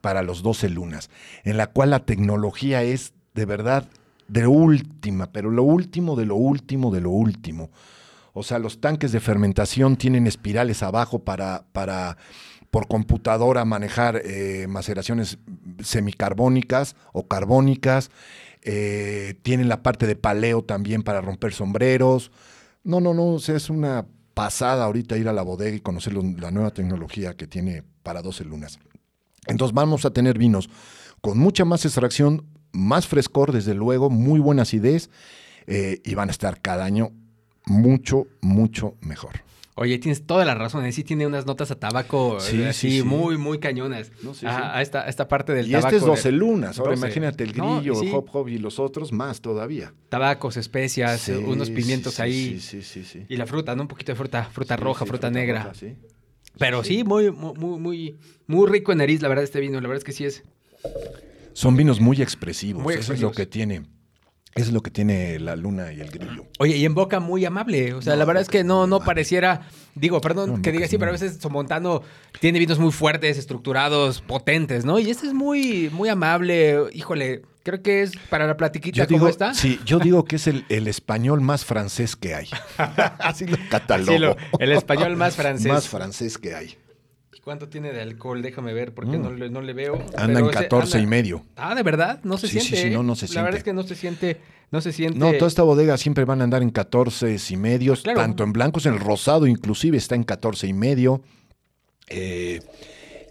para 0.02 0.24
los 0.24 0.44
12 0.44 0.70
lunas, 0.70 1.10
en 1.44 1.58
la 1.58 1.68
cual 1.68 1.92
la 1.92 2.06
tecnología 2.06 2.84
es 2.84 3.14
de 3.34 3.46
verdad 3.46 3.88
de 4.28 4.48
última, 4.48 5.32
pero 5.32 5.52
lo 5.52 5.64
último 5.64 6.16
de 6.16 6.26
lo 6.26 6.36
último 6.36 6.92
de 6.92 7.02
lo 7.02 7.12
último. 7.12 7.70
O 8.34 8.44
sea, 8.44 8.60
los 8.60 8.80
tanques 8.80 9.12
de 9.12 9.20
fermentación 9.20 9.98
tienen 9.98 10.26
espirales 10.26 10.84
abajo 10.84 11.20
para, 11.20 11.66
para 11.74 12.18
por 12.70 12.88
computadora 12.88 13.66
manejar 13.66 14.22
eh, 14.24 14.68
maceraciones 14.70 15.38
semicarbónicas 15.84 16.96
o 17.12 17.28
carbónicas. 17.28 18.10
Eh, 18.64 19.36
tienen 19.42 19.68
la 19.68 19.84
parte 19.84 20.08
de 20.08 20.16
paleo 20.16 20.64
también 20.64 21.04
para 21.04 21.20
romper 21.20 21.54
sombreros. 21.54 22.32
No, 22.84 23.02
no, 23.02 23.14
no, 23.14 23.34
o 23.34 23.40
sea, 23.40 23.58
es 23.58 23.70
una 23.70 24.06
pasada 24.34 24.86
ahorita 24.86 25.18
ir 25.18 25.28
a 25.28 25.34
la 25.34 25.42
bodega 25.42 25.76
y 25.76 25.82
conocer 25.82 26.14
la 26.14 26.52
nueva 26.52 26.72
tecnología 26.72 27.36
que 27.36 27.48
tiene 27.48 27.84
para 28.02 28.22
12 28.22 28.46
lunas. 28.46 28.80
Entonces 29.48 29.74
vamos 29.74 30.06
a 30.06 30.12
tener 30.12 30.38
vinos 30.38 30.70
con 31.22 31.38
mucha 31.38 31.66
más 31.66 31.86
extracción, 31.86 32.46
más 32.72 33.08
frescor, 33.08 33.52
desde 33.52 33.74
luego, 33.74 34.10
muy 34.10 34.40
buena 34.40 34.64
acidez 34.64 35.10
eh, 35.68 36.00
y 36.04 36.16
van 36.16 36.30
a 36.30 36.32
estar 36.32 36.62
cada 36.62 36.84
año 36.86 37.12
mucho, 37.66 38.28
mucho 38.42 38.96
mejor. 39.02 39.42
Oye, 39.76 39.98
tienes 40.00 40.26
toda 40.28 40.46
la 40.46 40.54
razón. 40.54 40.84
ahí 40.84 40.92
Sí 40.92 41.04
tiene 41.04 41.26
unas 41.26 41.46
notas 41.46 41.72
a 41.72 41.80
tabaco 41.80 42.40
Sí, 42.40 42.62
eh, 42.62 42.68
así 42.70 42.92
sí, 42.92 42.98
sí. 43.00 43.04
muy, 43.04 43.38
muy 43.38 43.58
cañonas. 43.60 44.12
No, 44.22 44.34
a, 44.48 44.82
esta, 44.82 45.02
a 45.04 45.08
esta 45.10 45.28
parte 45.28 45.54
del 45.54 45.68
Y 45.68 45.72
tabaco. 45.72 45.88
este 45.88 45.96
es 45.98 46.02
de- 46.04 46.08
12 46.10 46.32
lunas, 46.34 46.78
ahora 46.78 46.92
12. 46.92 47.06
imagínate 47.06 47.44
el 47.46 47.54
grillo, 47.54 48.04
y 48.04 48.08
el 48.10 48.14
hop 48.14 48.30
hop 48.34 48.48
y 48.50 48.58
los 48.58 48.80
otros 48.80 49.12
más 49.12 49.42
todavía. 49.42 49.94
Tabacos, 50.10 50.58
especias, 50.58 51.30
unos 51.30 51.70
pimientos 51.70 52.20
ahí. 52.20 52.60
Sí, 52.60 52.82
sí, 52.84 53.04
sí. 53.04 53.26
Y 53.30 53.38
la 53.38 53.46
fruta, 53.48 53.76
¿no? 53.76 53.84
Un 53.84 53.88
poquito 53.88 54.12
de 54.12 54.18
fruta, 54.18 54.44
fruta 54.52 54.76
roja, 54.76 55.06
fruta, 55.06 55.32
negra. 55.32 55.64
roja, 55.64 55.74
sí. 55.76 55.96
Pero 56.58 56.84
sí, 56.84 57.04
muy, 57.04 57.32
muy, 57.32 57.54
muy, 57.56 57.80
muy, 57.80 58.18
muy 58.48 58.70
rico 58.70 58.92
en 58.92 59.00
nariz, 59.00 59.22
la 59.22 59.28
verdad, 59.30 59.44
este 59.44 59.60
vino. 59.60 59.80
La 59.82 59.88
verdad 59.88 59.98
es 60.00 60.04
que 60.04 60.12
sí 60.12 60.26
es. 60.26 60.44
Son 61.54 61.76
vinos 61.76 62.00
muy 62.00 62.22
expresivos, 62.22 62.84
Muy 62.84 62.94
eso 62.94 63.14
es 63.14 63.22
lo 63.22 63.30
expresivos. 63.30 63.36
que 63.38 63.46
tiene. 63.46 63.84
Eso 64.56 64.68
es 64.68 64.74
lo 64.74 64.82
que 64.82 64.92
tiene 64.92 65.40
la 65.40 65.56
luna 65.56 65.94
y 65.94 66.02
el 66.02 66.10
grillo. 66.12 66.46
Oye, 66.60 66.76
y 66.76 66.84
en 66.86 66.94
boca 66.94 67.20
muy 67.22 67.46
amable. 67.46 67.94
O 67.94 68.02
sea, 68.02 68.16
la 68.18 68.26
verdad 68.26 68.42
es 68.44 68.50
que 68.50 68.64
no, 68.66 68.86
no 68.86 69.00
pareciera. 69.00 69.62
Digo, 69.96 70.20
perdón 70.20 70.56
No, 70.58 70.62
que 70.62 70.72
diga 70.72 70.84
sí, 70.86 70.90
así, 70.92 70.98
pero 70.98 71.10
a 71.10 71.14
veces 71.14 71.38
Somontano 71.42 72.02
tiene 72.42 72.60
vinos 72.60 72.78
muy 72.80 72.92
fuertes, 72.92 73.38
estructurados, 73.38 74.22
potentes, 74.22 74.84
¿no? 74.84 75.00
Y 75.00 75.10
este 75.10 75.28
es 75.28 75.34
muy, 75.34 75.90
muy 75.92 76.10
amable. 76.10 76.78
Híjole, 76.94 77.44
creo 77.64 77.82
que 77.82 78.02
es 78.02 78.12
para 78.30 78.46
la 78.46 78.58
platiquita 78.58 78.98
Yo 78.98 79.06
como 79.08 79.18
digo, 79.20 79.28
esta. 79.30 79.54
sí, 79.54 79.80
yo 79.86 80.00
digo 80.00 80.26
que 80.26 80.36
es 80.36 80.48
el, 80.48 80.66
el 80.70 80.88
español 80.90 81.40
más 81.42 81.64
francés 81.64 82.16
que 82.18 82.36
hay. 82.36 82.48
Así 83.20 83.46
lo 83.48 83.58
catalogo. 83.70 84.12
Sí, 84.12 84.18
lo- 84.20 84.36
el 84.60 84.72
español 84.74 85.16
más 85.16 85.36
francés. 85.38 85.68
Más 85.72 85.88
francés 85.88 86.38
que 86.38 86.56
hay. 86.56 86.76
¿Cuánto 87.44 87.70
tiene 87.70 87.92
de 87.92 88.02
alcohol? 88.02 88.42
Déjame 88.44 88.72
ver, 88.74 88.94
porque 88.94 89.18
no, 89.18 89.32
le, 89.32 89.50
no 89.50 89.62
le 89.62 89.74
veo. 89.74 89.96
Mm. 89.98 90.02
Anda 90.16 90.40
en 90.42 90.46
ese- 90.46 90.54
14 90.54 91.00
y 91.00 91.08
medio. 91.08 91.44
Ah, 91.56 91.74
¿de 91.74 91.82
verdad? 91.84 92.20
No 92.24 92.38
se 92.38 92.48
Sí, 92.48 92.60
sí, 92.60 92.68
siente. 92.68 92.82
sí, 92.82 92.88
¿eh? 92.90 92.92
no, 92.92 93.02
no 93.04 93.16
se 93.16 93.28
La 93.34 93.42
verdad 93.42 93.58
siente. 93.58 93.58
es 93.58 93.64
que 93.64 93.74
no 93.74 93.84
se 93.84 93.96
siente. 93.96 94.38
No 94.70 94.80
se 94.82 94.92
siente. 94.94 95.18
No, 95.20 95.34
toda 95.34 95.48
esta 95.48 95.64
bodega 95.64 95.98
siempre 95.98 96.24
van 96.24 96.42
a 96.42 96.44
andar 96.44 96.62
en 96.62 96.70
14 96.70 97.36
y 97.50 97.58
medios, 97.58 98.04
Claro. 98.04 98.20
tanto 98.22 98.44
en 98.44 98.54
blancos, 98.54 98.86
en 98.86 98.94
el 98.94 99.00
rosado 99.00 99.48
inclusive 99.48 99.98
está 99.98 100.16
en 100.16 100.24
14 100.24 100.68
y 100.68 100.74
medio. 100.74 101.22
Eh, 102.10 102.60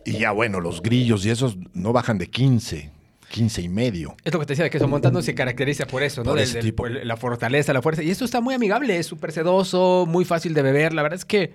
y 0.04 0.18
ya 0.18 0.32
bueno, 0.32 0.60
los 0.60 0.82
grillos 0.82 1.24
y 1.26 1.30
esos 1.30 1.56
no 1.72 1.92
bajan 1.92 2.18
de 2.18 2.28
15, 2.28 2.90
15 3.30 3.62
y 3.62 3.68
medio. 3.68 4.16
Es 4.24 4.32
lo 4.32 4.40
que 4.40 4.46
te 4.46 4.52
decía, 4.54 4.68
que 4.70 4.78
Somontano 4.78 5.22
se 5.22 5.34
caracteriza 5.34 5.86
por 5.86 6.02
eso, 6.02 6.22
¿no? 6.24 6.30
Por 6.32 6.40
Del- 6.40 6.60
tipo. 6.62 6.86
la 6.88 7.16
fortaleza, 7.16 7.72
la 7.72 7.80
fuerza. 7.82 8.02
Y 8.02 8.10
esto 8.10 8.24
está 8.24 8.40
muy 8.40 8.54
amigable, 8.54 8.98
es 8.98 9.06
súper 9.06 9.32
sedoso, 9.32 10.04
muy 10.08 10.24
fácil 10.24 10.52
de 10.54 10.62
beber. 10.62 10.94
La 10.94 11.02
verdad 11.02 11.18
es 11.18 11.24
que 11.24 11.52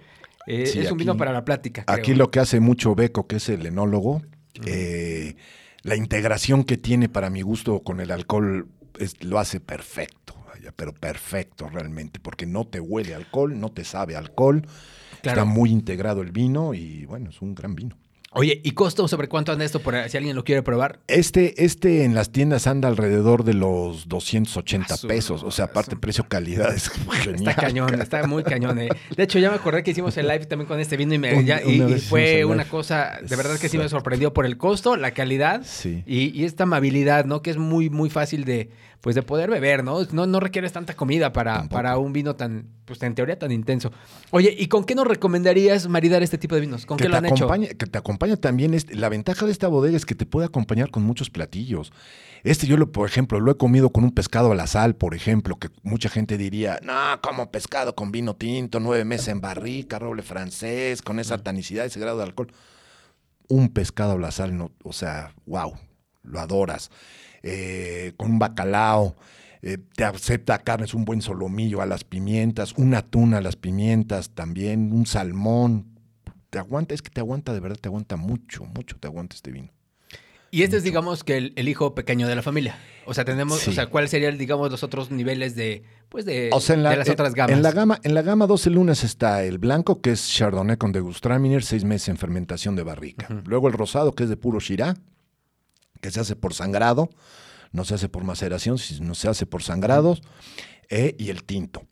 eh, 0.48 0.66
Sí, 0.68 0.80
es 0.80 0.86
un 0.92 0.94
aquí- 0.98 1.04
vino 1.04 1.18
para 1.18 1.32
la 1.32 1.44
plática. 1.46 1.84
creo. 1.86 1.98
Aquí 1.98 2.14
lo 2.16 2.32
que 2.32 2.40
hace 2.40 2.60
mucho 2.60 2.96
Beco, 2.96 3.28
que 3.28 3.38
es 3.38 3.50
el 3.50 3.66
enólogo, 3.66 4.22
eh, 4.66 5.36
la 5.84 5.96
integración 5.96 6.64
que 6.64 6.78
tiene 6.78 7.10
para 7.10 7.30
mi 7.30 7.42
gusto 7.42 7.82
con 7.82 8.00
el 8.00 8.12
alcohol 8.12 8.68
es- 9.00 9.24
lo 9.24 9.40
hace 9.40 9.60
perfecto, 9.60 10.36
vaya, 10.48 10.72
pero 10.76 10.94
perfecto 10.94 11.68
realmente, 11.70 12.20
porque 12.20 12.46
no 12.46 12.66
te 12.66 12.80
huele 12.80 13.14
alcohol, 13.16 13.60
no 13.60 13.72
te 13.72 13.84
sabe 13.84 14.16
alcohol, 14.16 14.62
Claro. 15.22 15.42
está 15.42 15.46
muy 15.46 15.72
integrado 15.72 16.22
el 16.22 16.32
vino 16.32 16.74
y 16.74 17.06
bueno, 17.06 17.30
es 17.30 17.42
un 17.42 17.56
gran 17.56 17.76
vino. 17.76 17.98
Oye, 18.38 18.60
¿y 18.64 18.72
costo 18.72 19.08
sobre 19.08 19.30
cuánto 19.30 19.52
anda 19.54 19.64
esto 19.64 19.80
por 19.80 19.96
si 20.10 20.18
alguien 20.18 20.36
lo 20.36 20.44
quiere 20.44 20.62
probar? 20.62 21.00
Este, 21.08 21.64
este 21.64 22.04
en 22.04 22.14
las 22.14 22.32
tiendas 22.32 22.68
anda 22.68 22.90
alrededor 22.90 23.46
de 23.46 23.54
los 23.54 24.10
280 24.10 24.94
Ah, 24.94 24.98
su- 24.98 25.08
pesos. 25.08 25.42
O 25.44 25.52
sea, 25.52 25.66
aparte 25.66 25.96
precio-calidad 25.96 26.74
es 26.76 26.90
genial. 26.90 27.36
Está 27.36 27.56
cañón, 27.56 28.02
está 28.02 28.28
muy 28.28 28.44
cañón. 28.44 28.78
eh. 28.80 28.90
De 29.16 29.24
hecho, 29.24 29.40
ya 29.40 29.50
me 29.50 29.56
acordé 29.56 29.84
que 29.84 29.92
hicimos 29.92 30.18
el 30.18 30.28
live 30.28 30.46
también 30.48 30.68
con 30.68 30.80
este 30.80 30.98
vino 30.98 31.14
y, 31.14 31.18
me- 31.18 31.34
Un- 31.34 31.46
ya- 31.46 31.64
y- 31.64 31.80
fue 32.02 32.44
una 32.46 32.66
cosa, 32.66 33.20
de 33.22 33.36
verdad 33.38 33.58
que 33.58 33.70
sí 33.70 33.78
me 33.78 33.88
sorprendió 33.88 34.34
por 34.34 34.46
el 34.46 34.58
costo, 34.58 34.98
la 34.98 35.12
calidad 35.12 35.62
Sí. 35.64 36.04
y, 36.06 36.38
y 36.38 36.44
esta 36.44 36.64
amabilidad, 36.64 37.26
¿no? 37.26 37.42
Que 37.42 37.52
es 37.52 37.58
muy, 37.58 37.90
muy 37.90 38.10
fácil 38.10 38.44
de, 38.44 38.70
pues, 39.06 39.14
de 39.14 39.22
poder 39.22 39.52
beber, 39.52 39.84
¿no? 39.84 40.04
No, 40.14 40.26
no 40.26 40.40
requieres 40.40 40.74
tanta 40.74 40.96
comida 40.96 41.32
para, 41.32 41.58
Tampoco. 41.58 41.76
para 41.76 42.00
un 42.00 42.12
vino 42.12 42.36
tan, 42.36 42.66
pues, 42.86 43.04
en 43.04 43.14
teoría 43.14 43.38
tan 43.38 43.52
intenso. 43.52 43.92
Oye, 44.32 44.56
¿y 44.58 44.66
con 44.66 44.84
qué 44.84 44.96
nos 44.96 45.06
recomendarías 45.06 45.88
maridar 45.88 46.24
este 46.24 46.40
tipo 46.40 46.56
de 46.56 46.62
vinos? 46.62 46.88
¿Con 46.88 46.98
que 46.98 47.04
qué 47.04 47.10
lo 47.10 47.24
hecho? 47.24 47.48
Que 47.78 47.86
te 47.86 48.00
acompaña 48.00 48.36
también. 48.36 48.74
Este, 48.74 48.96
la 48.96 49.08
ventaja 49.10 49.46
de 49.46 49.52
esta 49.52 49.68
bodega 49.68 49.96
es 49.96 50.08
que 50.08 50.16
te 50.16 50.26
puede 50.26 50.48
acompañar 50.48 50.90
con 50.90 51.04
muchos 51.04 51.30
platillos. 51.30 51.94
Este 52.44 52.66
yo, 52.66 52.78
lo, 52.78 52.92
por 52.92 53.08
ejemplo, 53.08 53.40
lo 53.40 53.52
he 53.52 53.58
comido 53.58 53.92
con 53.92 54.06
un 54.06 54.12
pescado 54.12 54.52
a 54.52 54.56
la 54.56 54.66
sal, 54.66 54.96
por 54.96 55.14
ejemplo, 55.14 55.60
que 55.60 55.70
mucha 55.84 56.10
gente 56.10 56.36
diría, 56.36 56.80
no, 56.82 57.22
como 57.22 57.52
pescado 57.52 57.94
con 57.94 58.12
vino 58.12 58.36
tinto, 58.36 58.80
nueve 58.80 59.06
meses 59.06 59.28
en 59.28 59.40
barrica, 59.40 60.00
roble 60.00 60.24
francés, 60.24 61.04
con 61.04 61.20
esa 61.20 61.38
tanicidad, 61.38 61.86
ese 61.86 62.00
grado 62.00 62.18
de 62.18 62.24
alcohol. 62.24 62.52
Un 63.50 63.70
pescado 63.70 64.14
a 64.14 64.18
la 64.18 64.32
sal, 64.32 64.58
no, 64.58 64.72
o 64.84 64.94
sea, 64.94 65.36
wow, 65.46 65.76
lo 66.24 66.40
adoras. 66.40 66.90
Eh, 67.48 68.14
con 68.18 68.32
un 68.32 68.40
bacalao, 68.40 69.16
eh, 69.62 69.78
te 69.96 70.04
acepta 70.04 70.58
carnes, 70.58 70.96
un 70.96 71.06
buen 71.06 71.22
solomillo 71.22 71.80
a 71.82 71.86
las 71.86 72.04
pimientas, 72.04 72.74
un 72.76 72.96
atún 72.96 73.36
a 73.36 73.42
las 73.42 73.56
pimientas 73.56 74.32
también, 74.32 74.92
un 74.92 75.06
salmón. 75.06 75.86
Te 76.50 76.58
aguanta, 76.58 76.96
es 76.96 77.02
que 77.04 77.12
te 77.12 77.20
aguanta, 77.20 77.54
de 77.54 77.60
verdad, 77.60 77.78
te 77.80 77.88
aguanta 77.88 78.16
mucho, 78.16 78.66
mucho 78.66 78.98
te 79.00 79.08
aguanta 79.08 79.36
este 79.36 79.52
vino. 79.52 79.70
Y 80.52 80.64
este 80.64 80.78
es, 80.78 80.84
digamos, 80.84 81.24
que 81.26 81.36
el, 81.38 81.54
el 81.58 81.68
hijo 81.68 81.94
pequeño 81.96 82.28
de 82.30 82.36
la 82.36 82.42
familia. 82.42 82.78
O 83.06 83.14
sea, 83.14 83.26
tenemos, 83.26 83.60
Sí. 83.60 83.72
o 83.72 83.74
sea, 83.74 83.88
¿cuáles 83.88 84.10
serían, 84.10 84.38
digamos, 84.38 84.72
los 84.72 84.84
otros 84.84 85.12
niveles 85.12 85.54
de, 85.56 85.84
pues, 86.10 86.24
de, 86.26 86.50
O 86.54 86.62
sea, 86.62 86.76
en 86.76 86.84
la, 86.84 86.92
de 86.92 86.98
las 86.98 87.08
en- 87.08 87.14
otras 87.14 87.34
gamas? 87.36 87.52
En 87.58 87.62
la 87.62 87.72
gama, 87.74 88.00
en 88.04 88.14
la 88.14 88.22
gama 88.22 88.48
12 88.48 88.70
lunas 88.70 89.04
está 89.04 89.44
el 89.44 89.58
blanco, 89.58 90.00
que 90.02 90.12
es 90.12 90.28
Chardonnay 90.34 90.78
con 90.78 90.94
degustraminer, 90.94 91.62
seis 91.64 91.84
meses 91.84 92.08
en 92.10 92.18
fermentación 92.18 92.76
de 92.78 92.84
barrica. 92.84 93.28
Luego 93.46 93.68
el 93.68 93.74
rosado, 93.74 94.14
que 94.14 94.24
es 94.24 94.30
de 94.30 94.38
puro 94.38 94.60
Shiraz, 94.62 94.98
que 96.06 96.12
se 96.12 96.20
hace 96.20 96.36
por 96.36 96.54
sangrado, 96.54 97.10
no 97.72 97.84
se 97.84 97.96
hace 97.96 98.10
por 98.10 98.24
maceración, 98.24 98.78
sino 98.78 99.16
se 99.16 99.28
hace 99.28 99.48
por 99.48 99.64
sangrados, 99.64 100.22
eh, 100.88 101.16
y 101.18 101.30
el 101.30 101.44
tinto. 101.44 101.88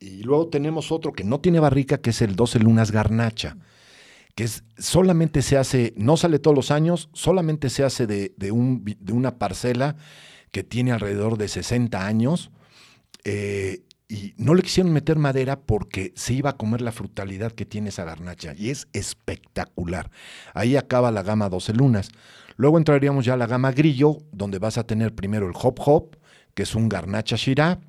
Y 0.00 0.22
luego 0.22 0.48
tenemos 0.48 0.90
otro 0.90 1.12
que 1.12 1.24
no 1.24 1.40
tiene 1.40 1.60
barrica, 1.60 1.98
que 1.98 2.10
es 2.10 2.22
el 2.22 2.36
12 2.36 2.60
lunas 2.60 2.90
garnacha, 2.90 3.58
que 4.34 4.44
es, 4.44 4.64
solamente 4.78 5.42
se 5.42 5.58
hace, 5.58 5.92
no 5.96 6.16
sale 6.16 6.38
todos 6.38 6.56
los 6.56 6.70
años, 6.70 7.10
solamente 7.12 7.68
se 7.68 7.84
hace 7.84 8.06
de, 8.06 8.32
de 8.38 8.50
un, 8.50 8.82
de 8.98 9.12
una 9.12 9.36
parcela 9.38 9.96
que 10.50 10.64
tiene 10.64 10.92
alrededor 10.92 11.36
de 11.36 11.48
60 11.48 12.06
años. 12.06 12.50
eh, 13.24 13.82
y 14.10 14.32
no 14.38 14.54
le 14.54 14.62
quisieron 14.62 14.90
meter 14.90 15.18
madera 15.18 15.60
porque 15.60 16.14
se 16.16 16.32
iba 16.32 16.48
a 16.48 16.56
comer 16.56 16.80
la 16.80 16.92
frutalidad 16.92 17.52
que 17.52 17.66
tiene 17.66 17.90
esa 17.90 18.04
garnacha. 18.04 18.54
Y 18.56 18.70
es 18.70 18.88
espectacular. 18.94 20.10
Ahí 20.54 20.76
acaba 20.76 21.10
la 21.10 21.22
gama 21.22 21.50
12 21.50 21.74
lunas. 21.74 22.08
Luego 22.58 22.76
entraríamos 22.76 23.24
ya 23.24 23.34
a 23.34 23.36
la 23.36 23.46
gama 23.46 23.70
grillo, 23.70 24.18
donde 24.32 24.58
vas 24.58 24.78
a 24.78 24.84
tener 24.84 25.14
primero 25.14 25.46
el 25.46 25.54
hop 25.54 25.78
hop, 25.78 26.16
que 26.54 26.64
es 26.64 26.74
un 26.74 26.88
garnacha 26.88 27.36
shirá. 27.36 27.80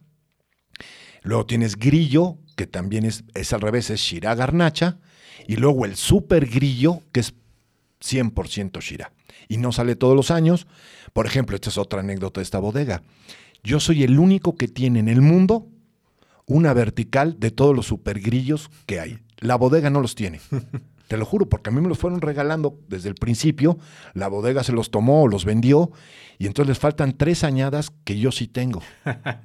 Luego 1.24 1.48
tienes 1.48 1.76
grillo, 1.76 2.38
que 2.56 2.68
también 2.68 3.04
es, 3.04 3.24
es 3.34 3.52
al 3.52 3.62
revés, 3.62 3.90
es 3.90 4.00
shirá 4.00 4.36
garnacha. 4.36 5.00
Y 5.48 5.56
luego 5.56 5.86
el 5.86 5.96
super 5.96 6.48
grillo, 6.48 7.02
que 7.12 7.22
es 7.22 7.34
100% 8.00 8.80
shirá. 8.80 9.12
Y 9.48 9.58
no 9.58 9.72
sale 9.72 9.96
todos 9.96 10.16
los 10.16 10.30
años. 10.30 10.68
Por 11.14 11.26
ejemplo, 11.26 11.56
esta 11.56 11.72
es 11.72 11.80
otra 11.80 12.02
anécdota 12.02 12.40
de 12.40 12.44
esta 12.44 12.60
bodega. 12.60 13.02
Yo 13.64 13.80
soy 13.80 14.04
el 14.04 14.20
único 14.20 14.56
que 14.56 14.68
tiene 14.68 15.00
en 15.00 15.10
el 15.10 15.22
mundo 15.22 15.68
una 16.46 16.74
vertical 16.74 17.40
de 17.40 17.50
todos 17.50 17.76
los 17.76 17.88
supergrillos 17.88 18.70
que 18.86 19.00
hay. 19.00 19.20
La 19.40 19.56
bodega 19.56 19.90
no 19.90 20.00
los 20.00 20.14
tiene. 20.14 20.42
Te 21.10 21.18
lo 21.18 21.26
juro, 21.26 21.50
porque 21.50 21.70
a 21.72 21.74
mí 21.74 21.82
me 21.82 21.90
los 21.90 21.98
fueron 21.98 22.22
regalando 22.22 22.80
desde 22.88 23.10
el 23.10 23.16
principio. 23.16 23.78
La 24.14 24.28
bodega 24.30 24.64
se 24.64 24.72
los 24.72 24.92
tomó 24.92 25.24
o 25.24 25.28
los 25.28 25.44
vendió. 25.44 25.92
Y 26.38 26.46
entonces 26.48 26.70
les 26.70 26.80
faltan 26.80 27.18
tres 27.18 27.44
añadas 27.44 27.92
que 28.06 28.18
yo 28.18 28.32
sí 28.32 28.48
tengo. 28.48 28.82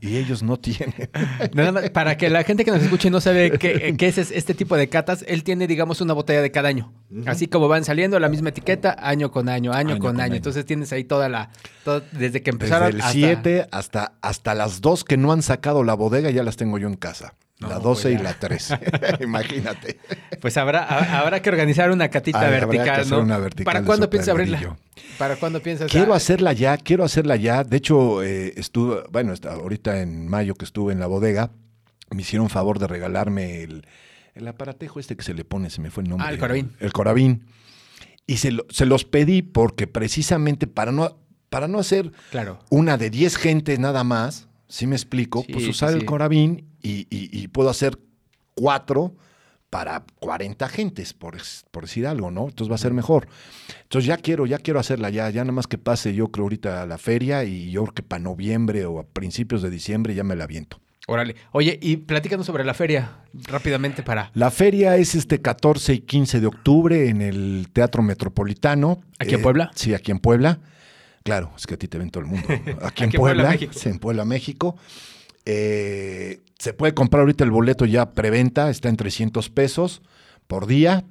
Y 0.00 0.16
ellos 0.18 0.44
no 0.44 0.59
tienen. 0.59 0.94
Nada 1.55 1.72
más, 1.72 1.90
para 1.90 2.16
que 2.16 2.31
la 2.31 2.44
gente 2.44 2.64
que 2.64 2.70
nos 2.70 2.83
escuche 2.83 3.11
no 3.11 3.20
sabe 3.20 3.50
qué, 3.59 3.96
qué 3.98 4.07
es 4.07 4.18
es- 4.18 4.31
este 4.31 4.55
tipo 4.55 4.77
de 4.77 4.88
catas, 4.88 5.24
él 5.27 5.42
tiene, 5.42 5.66
digamos, 5.66 6.00
una 6.03 6.12
botella 6.12 6.40
de 6.42 6.53
cada 6.53 6.68
año. 6.68 6.92
Así 7.27 7.48
como 7.48 7.66
van 7.66 7.85
saliendo 7.85 8.20
la 8.20 8.29
misma 8.29 8.50
etiqueta, 8.50 8.94
año 9.00 9.31
con 9.33 9.48
año, 9.48 9.72
año, 9.72 9.92
Año 9.94 9.98
con, 10.00 10.12
con 10.12 10.16
año. 10.20 10.24
año. 10.27 10.37
Entonces 10.37 10.64
tienes 10.66 10.92
ahí 10.92 11.03
toda 11.05 11.29
la. 11.29 11.50
todo- 11.83 12.03
desde 12.12 12.42
que 12.42 12.50
Desde 12.53 12.66
empezaron. 12.66 12.88
el 12.90 13.00
hasta- 13.00 13.11
7 13.12 13.66
hasta, 13.72 14.12
hasta 14.20 14.55
las 14.55 14.81
dos 14.81 15.03
que 15.03 15.16
no 15.16 15.33
han 15.33 15.42
sacado 15.42 15.83
la 15.83 15.94
bodega 15.94 16.31
ya 16.31 16.44
las 16.44 16.57
tengo 16.57 16.79
yo 16.79 16.87
en 16.88 16.94
casa. 16.96 17.35
No, 17.64 17.70
la 17.70 17.79
12 17.79 18.03
pues 18.03 18.14
y 18.14 18.16
ya. 18.16 18.22
la 18.22 18.35
13. 18.35 18.79
Imagínate. 19.24 19.98
Pues 20.40 20.57
habrá, 20.57 20.85
ha- 20.85 21.20
habrá 21.20 21.40
que 21.42 21.48
organizar 21.50 21.90
una 21.90 22.09
catita 22.09 22.38
Ay, 22.40 22.46
habrá 22.46 22.61
que 22.61 22.66
vertical, 22.79 23.12
una 23.20 23.38
vertical 23.38 23.64
¿Para 23.64 23.85
cuándo 23.85 24.09
piensas 24.11 24.31
abrirla? 24.31 24.77
¿Para 25.18 25.37
cuándo 25.37 25.61
piensas? 25.61 25.90
Quiero 25.90 26.12
ah, 26.14 26.16
hacerla 26.16 26.53
ya, 26.53 26.77
quiero 26.77 27.05
hacerla 27.05 27.37
ya. 27.37 27.64
De 27.64 27.77
hecho, 27.77 28.22
eh, 28.22 28.53
estuve, 28.57 29.03
bueno, 29.11 29.33
ahorita 29.48 30.00
en 30.00 30.29
mayo 30.29 30.55
que 30.55 30.64
estuve 30.64 30.92
en 30.92 31.00
la 31.00 31.07
bodega, 31.07 31.50
me 32.11 32.22
hicieron 32.22 32.48
favor 32.50 32.79
de 32.79 32.87
regalarme 32.87 33.62
el, 33.62 33.87
el 34.35 34.48
aparatejo 34.48 35.00
este 35.00 35.16
que 35.16 35.22
se 35.24 35.35
le 35.35 35.44
pone, 35.44 35.70
se 35.70 35.81
me 35.81 35.90
fue 35.90 36.03
el 36.03 36.09
nombre. 36.11 36.27
Ah, 36.29 36.33
el 36.33 36.38
corabín. 36.38 36.72
El 36.81 36.92
corabín. 36.92 37.46
Y 38.27 38.38
se, 38.38 38.50
lo- 38.53 38.66
se 38.70 38.87
los 38.87 39.05
pedí 39.05 39.42
porque 39.42 39.87
precisamente 39.87 40.66
para 40.66 40.92
no, 40.92 41.18
para 41.50 41.68
no 41.68 41.79
hacer 41.79 42.11
Claro. 42.31 42.59
una 42.70 42.96
de 42.98 43.11
10 43.11 43.37
gentes 43.37 43.79
nada 43.79 44.03
más, 44.05 44.48
si 44.68 44.87
me 44.87 44.96
explico, 44.96 45.42
Sí, 45.46 45.53
pues 45.53 45.68
usar 45.68 45.90
sí. 45.92 45.98
el 45.98 46.05
corabín 46.05 46.66
y, 46.85 47.07
y- 47.11 47.31
y 47.33 47.49
puedo 47.49 47.70
hacer 47.70 47.99
cuatro 48.55 49.14
para 49.70 50.05
40 50.20 50.68
gentes, 50.68 51.12
por, 51.14 51.37
por 51.73 51.83
decir 51.85 52.07
algo, 52.07 52.31
¿no? 52.31 52.44
Entonces 52.44 52.70
va 52.70 52.77
a 52.77 52.79
ser 52.79 52.92
mejor. 52.92 53.27
Entonces 53.83 54.07
ya 54.07 54.16
quiero, 54.18 54.47
ya 54.47 54.59
quiero 54.59 54.79
hacerla 54.79 55.11
ya, 55.11 55.29
ya 55.31 55.42
nada 55.42 55.53
más 55.53 55.66
que 55.66 55.79
pase 55.79 56.14
yo 56.14 56.29
creo 56.29 56.44
ahorita 56.44 56.83
a 56.83 56.87
la 56.87 56.97
feria 56.99 57.42
y 57.42 57.73
yo 57.73 57.83
creo 57.83 57.94
que 57.94 58.03
para 58.05 58.23
noviembre 58.23 58.85
o 58.87 59.01
a 59.01 59.03
principios 59.05 59.62
de 59.62 59.70
diciembre 59.70 60.14
ya 60.14 60.23
me 60.23 60.37
la 60.37 60.44
aviento. 60.44 60.81
Órale. 61.09 61.35
Oye, 61.53 61.79
y 61.83 61.97
platícanos 61.99 62.47
sobre 62.47 62.64
la 62.64 62.73
feria 62.73 63.18
rápidamente 63.49 64.03
para. 64.05 64.31
La 64.35 64.51
feria 64.51 64.97
es 64.97 65.14
este 65.16 65.42
14 65.42 65.92
y 65.92 65.99
15 66.01 66.40
de 66.40 66.47
octubre 66.47 67.09
en 67.09 67.20
el 67.20 67.66
Teatro 67.73 68.03
Metropolitano. 68.03 69.03
¿Aquí 69.18 69.35
en 69.35 69.42
Puebla? 69.42 69.70
Sí, 69.75 69.92
aquí 69.92 70.12
en 70.12 70.18
Puebla. 70.20 70.61
Claro, 71.25 71.53
es 71.59 71.66
que 71.66 71.75
a 71.75 71.77
ti 71.79 71.88
te 71.88 71.99
ven 71.99 72.11
todo 72.11 72.23
el 72.23 72.31
mundo. 72.31 72.47
Aquí, 72.53 72.70
en 72.70 72.79
Aquí 72.85 73.05
en 73.05 73.11
Puebla, 73.11 73.42
Puebla, 73.44 73.51
México. 73.51 73.73
en 73.85 73.99
Puebla, 73.99 74.25
México. 74.25 74.77
Eh, 75.44 76.40
se 76.59 76.72
puede 76.72 76.94
comprar 76.94 77.20
ahorita 77.22 77.44
el 77.44 77.50
boleto 77.50 77.85
ya 77.85 78.12
preventa, 78.12 78.70
está 78.70 78.88
en 78.88 78.96
300 78.96 79.50
pesos 79.50 80.02
por 80.46 80.66
día. 80.66 81.04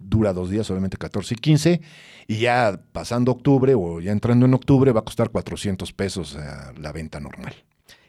Dura 0.00 0.32
dos 0.32 0.48
días, 0.48 0.70
obviamente 0.70 0.96
14 0.96 1.34
y 1.34 1.36
15. 1.36 1.80
Y 2.26 2.38
ya 2.38 2.80
pasando 2.92 3.32
octubre 3.32 3.74
o 3.76 4.00
ya 4.00 4.12
entrando 4.12 4.46
en 4.46 4.54
octubre 4.54 4.92
va 4.92 5.00
a 5.00 5.04
costar 5.04 5.28
400 5.30 5.92
pesos 5.92 6.38
la 6.78 6.92
venta 6.92 7.20
normal. 7.20 7.54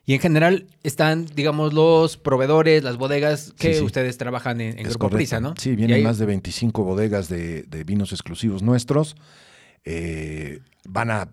Y 0.08 0.14
en 0.14 0.20
general 0.22 0.68
están, 0.84 1.26
digamos, 1.26 1.74
los 1.74 2.16
proveedores, 2.16 2.84
las 2.84 2.96
bodegas 2.98 3.54
que 3.58 3.74
Sí, 3.74 3.80
sí. 3.80 3.86
ustedes 3.86 4.18
trabajan 4.18 4.62
en, 4.62 4.78
en 4.78 4.86
Grupo. 4.88 5.10
Prisa, 5.10 5.40
¿no? 5.42 5.56
Sí, 5.58 5.76
vienen 5.76 5.98
ahí- 5.98 6.04
más 6.04 6.18
de 6.20 6.28
25 6.28 6.84
bodegas 6.84 7.28
de, 7.28 7.64
de 7.64 7.84
vinos 7.84 8.14
exclusivos 8.14 8.62
nuestros. 8.62 9.16
Eh, 9.84 10.60
van 10.88 11.10
a 11.12 11.30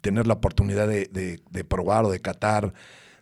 tener 0.00 0.26
la 0.26 0.34
oportunidad 0.34 0.88
de, 0.88 1.04
de- 1.12 1.40
de 1.50 1.64
probar 1.64 2.06
o 2.06 2.10
de 2.10 2.20
catar 2.20 2.72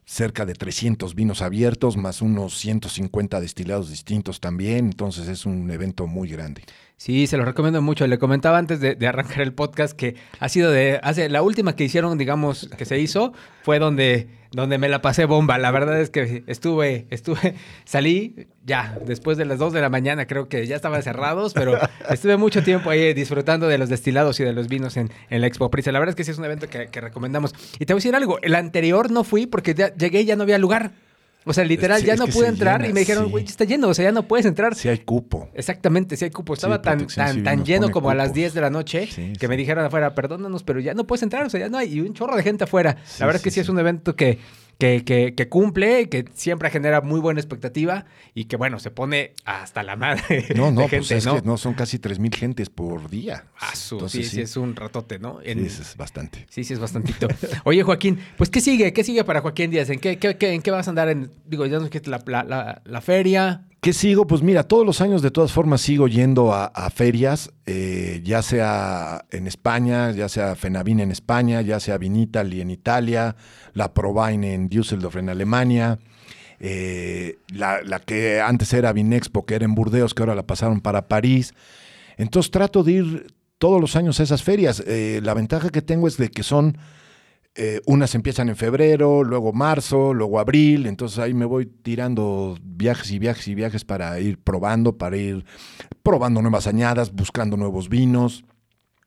cerca 0.07 0.47
de 0.47 0.55
300 0.55 1.17
vinos 1.17 1.43
abiertos, 1.43 1.97
más 1.97 2.23
unos 2.23 2.57
150 2.59 3.41
destilados 3.41 3.91
distintos 3.91 4.41
también. 4.41 4.87
Entonces 4.87 5.29
es 5.29 5.45
un 5.45 5.71
evento 5.71 6.07
muy 6.07 6.29
grande. 6.29 6.63
Sí, 6.97 7.27
se 7.27 7.37
lo 7.37 7.45
recomiendo 7.45 7.83
mucho. 7.83 8.07
Le 8.07 8.19
comentaba 8.19 8.57
antes 8.57 8.81
de, 8.81 8.97
arrancar 9.07 9.41
el 9.41 9.53
podcast 9.53 9.95
que 9.95 10.15
ha 10.39 10.49
sido 10.49 10.71
de 10.71 11.01
hace 11.03 11.29
la 11.29 11.43
última 11.43 11.75
que 11.75 11.85
hicieron, 11.85 12.17
digamos, 12.17 12.71
que 12.79 12.87
se 12.87 12.99
hizo 13.01 13.35
fue 13.63 13.79
donde 13.79 14.29
donde 14.53 14.79
me 14.79 14.89
la 14.89 15.03
pasé 15.03 15.25
bomba. 15.25 15.59
La 15.59 15.71
verdad 15.71 16.01
es 16.01 16.11
que 16.11 16.45
estuve 16.47 17.07
estuve 17.11 17.55
salí 17.85 18.49
ya 18.65 18.99
después 19.07 19.39
de 19.39 19.45
las 19.45 19.59
2 19.59 19.73
de 19.73 19.81
la 19.81 19.89
mañana, 19.89 20.27
creo 20.27 20.49
que 20.49 20.67
ya 20.67 20.77
estaban 20.77 21.03
cerrados, 21.03 21.55
pero 21.55 21.79
estuve 22.11 22.37
mucho 22.37 22.63
tiempo 22.63 22.91
ahí 22.91 23.15
disfrutando 23.15 23.69
de 23.69 23.79
los 23.79 23.89
destilados 23.89 24.41
y 24.41 24.45
de 24.45 24.53
los 24.53 24.69
vinos 24.69 24.97
en, 24.97 25.11
en 25.31 25.41
la 25.41 25.47
Expo 25.47 25.71
Prisa. 25.71 25.93
La 25.93 25.99
verdad 25.99 26.11
es 26.11 26.17
que 26.17 26.25
sí 26.25 26.31
es 26.31 26.39
un 26.39 26.45
evento 26.45 26.69
que, 26.69 26.89
que 26.89 27.01
recomendamos. 27.01 27.55
Y 27.79 27.87
te 27.87 27.93
voy 27.93 27.99
a 27.99 28.01
decir 28.01 28.17
algo, 28.17 28.39
el 28.43 28.55
anterior 28.55 29.11
no 29.11 29.25
fui 29.25 29.47
porque 29.47 29.75
ya 29.75 29.95
llegué 29.95 30.23
y 30.23 30.25
ya 30.25 30.37
no 30.37 30.43
había 30.43 30.59
lugar. 30.59 30.93
O 31.49 31.53
sea, 31.53 31.65
literal, 31.65 32.01
Sí, 32.01 32.07
ya 32.07 32.17
no 32.17 32.27
pude 32.27 32.49
entrar 32.49 32.81
llena, 32.81 32.91
y 32.91 32.93
me 32.93 33.01
dijeron, 33.01 33.27
sí. 33.27 33.31
güey, 33.31 33.45
ya 33.45 33.51
está 33.51 33.65
lleno, 33.65 33.89
o 33.89 33.95
sea, 33.95 34.05
ya 34.07 34.13
no 34.13 34.27
puedes 34.27 34.45
entrar. 34.47 34.75
Si 34.75 34.89
hay 34.89 34.99
cupo. 34.99 35.49
Exactamente, 35.55 36.17
sí 36.17 36.25
hay 36.25 36.31
cupo. 36.33 36.55
Estaba 36.55 36.83
tan, 36.83 37.07
tan, 37.07 37.45
tan 37.45 37.65
lleno 37.65 37.91
como 37.91 38.11
a 38.11 38.15
las 38.15 38.29
cupos. 38.29 38.35
10 38.37 38.55
de 38.55 38.61
la 38.61 38.71
noche 38.71 39.07
Sí, 39.11 39.33
que 39.39 39.47
me 39.47 39.55
sí. 39.55 39.59
dijeron 39.59 39.85
afuera, 39.85 40.15
perdónanos, 40.15 40.65
pero 40.65 40.81
ya 40.81 40.93
no 40.95 41.07
puedes 41.07 41.23
entrar, 41.23 41.47
o 41.47 41.51
sea, 41.51 41.61
ya 41.61 41.69
no 41.69 41.79
hay. 41.79 41.95
Y 41.95 42.01
un 42.01 42.13
chorro 42.15 42.37
de 42.37 42.43
gente 42.43 42.65
afuera. 42.65 42.97
Sí, 43.05 43.17
la 43.21 43.27
verdad 43.27 43.37
es 43.39 43.45
que 43.45 43.51
sí, 43.51 43.55
sí, 43.55 43.61
es 43.61 43.67
sí. 43.67 43.73
un 43.73 43.79
evento 43.79 44.17
que, 44.17 44.39
que, 44.79 45.05
que, 45.05 45.35
que 45.35 45.49
cumple, 45.49 46.09
que 46.09 46.27
siempre 46.35 46.69
genera 46.71 47.01
muy 47.01 47.19
buena 47.21 47.41
expectativa 47.41 48.05
y 48.35 48.45
que, 48.45 48.57
bueno, 48.57 48.79
se 48.79 48.91
pone 48.91 49.33
hasta 49.45 49.83
la 49.83 49.97
madre 49.97 50.47
No, 50.55 50.71
no, 50.71 50.83
de 50.83 50.89
pues 50.99 51.11
es 51.13 51.25
¿no? 51.27 51.37
que 51.37 51.43
no 51.47 51.57
son 51.57 51.75
casi 51.75 51.99
3.000 51.99 52.35
gentes 52.35 52.69
por 52.69 53.09
día. 53.09 53.45
Ah, 53.59 53.75
su- 53.75 53.95
Entonces, 53.97 54.29
sí, 54.29 54.37
sí, 54.37 54.41
es 54.43 54.57
un 54.57 54.77
ratote, 54.77 55.19
¿no? 55.19 55.41
sí, 55.43 55.51
En- 55.51 55.65
eso 55.65 55.83
es 55.83 55.97
bastante. 55.97 56.47
Sí, 56.51 56.63
sí, 56.65 56.75
es 56.75 56.79
bastantito. 56.79 57.27
Oye, 57.65 57.83
Joaquín, 57.83 58.19
pues, 58.37 58.51
¿qué 58.51 58.61
sigue? 58.61 58.93
¿Qué 58.93 59.03
sigue 59.05 59.25
para 59.25 59.41
Joaquín 59.41 59.71
Díaz? 59.71 59.89
¿En 59.91 59.99
qué, 59.99 60.19
qué- 60.19 60.37
qué- 60.37 60.53
en 60.53 60.61
qué 60.63 60.71
vas 60.71 60.87
a 60.89 60.91
andar? 60.91 61.09
En, 61.09 61.31
digo, 61.47 61.65
ya 61.67 61.75
nos 61.79 61.85
dijiste 61.85 62.11
la, 62.11 62.23
la, 62.27 62.45
la, 62.45 62.83
la 62.85 63.01
feria. 63.01 63.63
¿Qué 63.87 63.93
sigo? 63.93 64.27
Pues 64.27 64.43
mira, 64.43 64.65
todos 64.65 64.85
los 64.85 65.01
años 65.01 65.23
de 65.23 65.31
todas 65.31 65.53
formas 65.53 65.81
sigo 65.81 66.09
yendo 66.09 66.53
a, 66.53 66.91
ferias, 66.91 67.53
eh, 67.67 68.21
ya 68.25 68.43
sea 68.43 69.25
en 69.31 69.47
España, 69.47 70.11
ya 70.11 70.29
sea 70.29 70.57
Fenavin 70.57 70.99
en 70.99 71.13
España, 71.13 71.61
ya 71.63 71.79
sea 71.79 71.97
Vinitali 71.97 72.61
en 72.61 72.71
Italia, 72.71 73.37
la 73.75 73.95
Provine 73.95 74.55
en 74.55 74.69
Düsseldorf 74.69 75.15
en 75.15 75.29
Alemania, 75.29 76.01
eh, 76.59 77.39
la, 77.55 77.81
la 77.85 78.01
que 78.01 78.41
antes 78.41 78.73
era 78.73 78.93
Vinexpo, 78.93 79.47
que 79.47 79.55
era 79.55 79.65
en 79.65 79.77
Burdeos, 79.77 80.15
que 80.15 80.23
ahora 80.25 80.35
la 80.35 80.49
pasaron 80.49 80.81
para 80.81 81.07
París. 81.07 81.55
Entonces 82.17 82.51
trato 82.51 82.83
de 82.83 82.91
ir 82.91 83.35
todos 83.59 83.81
los 83.81 83.95
años 83.95 84.19
a 84.19 84.25
esas 84.25 84.43
ferias. 84.43 84.83
Eh, 84.85 85.21
la 85.23 85.33
ventaja 85.33 85.71
que 85.71 85.81
tengo 85.81 86.09
es 86.09 86.17
de 86.17 86.29
que 86.33 86.43
son 86.43 86.77
eh, 87.59 87.81
unas 87.87 88.15
empiezan 88.15 88.51
en 88.51 88.57
febrero, 88.57 89.25
luego 89.25 89.53
marzo, 89.55 90.13
luego 90.13 90.39
abril, 90.39 90.87
entonces 90.87 91.19
ahí 91.19 91.33
me 91.33 91.47
voy 91.47 91.65
tirando 91.65 92.57
viajes 92.63 93.11
y 93.11 93.19
viajes 93.19 93.49
y 93.49 93.55
viajes 93.55 93.85
para 93.85 94.21
ir 94.21 94.39
probando, 94.39 94.99
para 94.99 95.17
ir 95.17 95.45
probando 96.03 96.43
nuevas 96.43 96.67
añadas, 96.67 97.13
buscando 97.13 97.57
nuevos 97.57 97.89
vinos. 97.89 98.45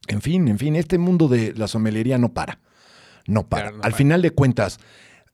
En 0.07 0.21
fin, 0.21 0.47
en 0.47 0.57
fin, 0.57 0.75
este 0.75 0.97
mundo 0.97 1.27
de 1.27 1.53
la 1.53 1.67
somelería 1.67 2.17
no 2.17 2.33
para. 2.33 2.59
No 3.27 3.47
para. 3.47 3.65
Claro, 3.65 3.77
no 3.77 3.83
al 3.83 3.91
para. 3.91 3.97
final 3.97 4.21
de 4.23 4.31
cuentas, 4.31 4.79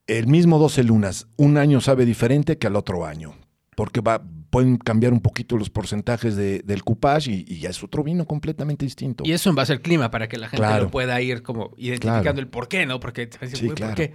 el 0.07 0.27
mismo 0.27 0.59
12 0.59 0.83
lunas, 0.83 1.27
un 1.37 1.57
año 1.57 1.79
sabe 1.79 2.05
diferente 2.05 2.57
que 2.57 2.67
al 2.67 2.75
otro 2.75 3.05
año. 3.05 3.35
Porque 3.77 4.01
va, 4.01 4.21
pueden 4.55 4.77
cambiar 4.77 5.11
un 5.11 5.19
poquito 5.19 5.57
los 5.57 5.69
porcentajes 5.69 6.37
de- 6.37 6.59
del 6.63 6.81
coupage 6.81 7.29
y, 7.29 7.45
y 7.45 7.59
ya 7.59 7.69
es 7.71 7.83
otro 7.83 8.03
vino 8.03 8.25
completamente 8.25 8.85
distinto. 8.85 9.25
Y 9.25 9.33
eso 9.33 9.49
en 9.49 9.55
base 9.55 9.73
al 9.73 9.81
clima, 9.81 10.09
para 10.11 10.29
que 10.29 10.37
la 10.37 10.47
gente 10.47 10.65
Claro. 10.65 10.85
lo 10.85 10.91
pueda 10.91 11.19
ir 11.19 11.43
como 11.43 11.73
identificando 11.77 12.21
Claro. 12.23 12.39
el 12.39 12.47
por 12.47 12.69
qué, 12.69 12.85
¿no? 12.85 13.01
Porque 13.01 13.27
te 13.27 13.37
dicen, 13.39 13.59
Sí, 13.59 13.65
"Güey, 13.65 13.75
claro. 13.75 13.95
¿por 13.95 14.05
qué? 14.05 14.13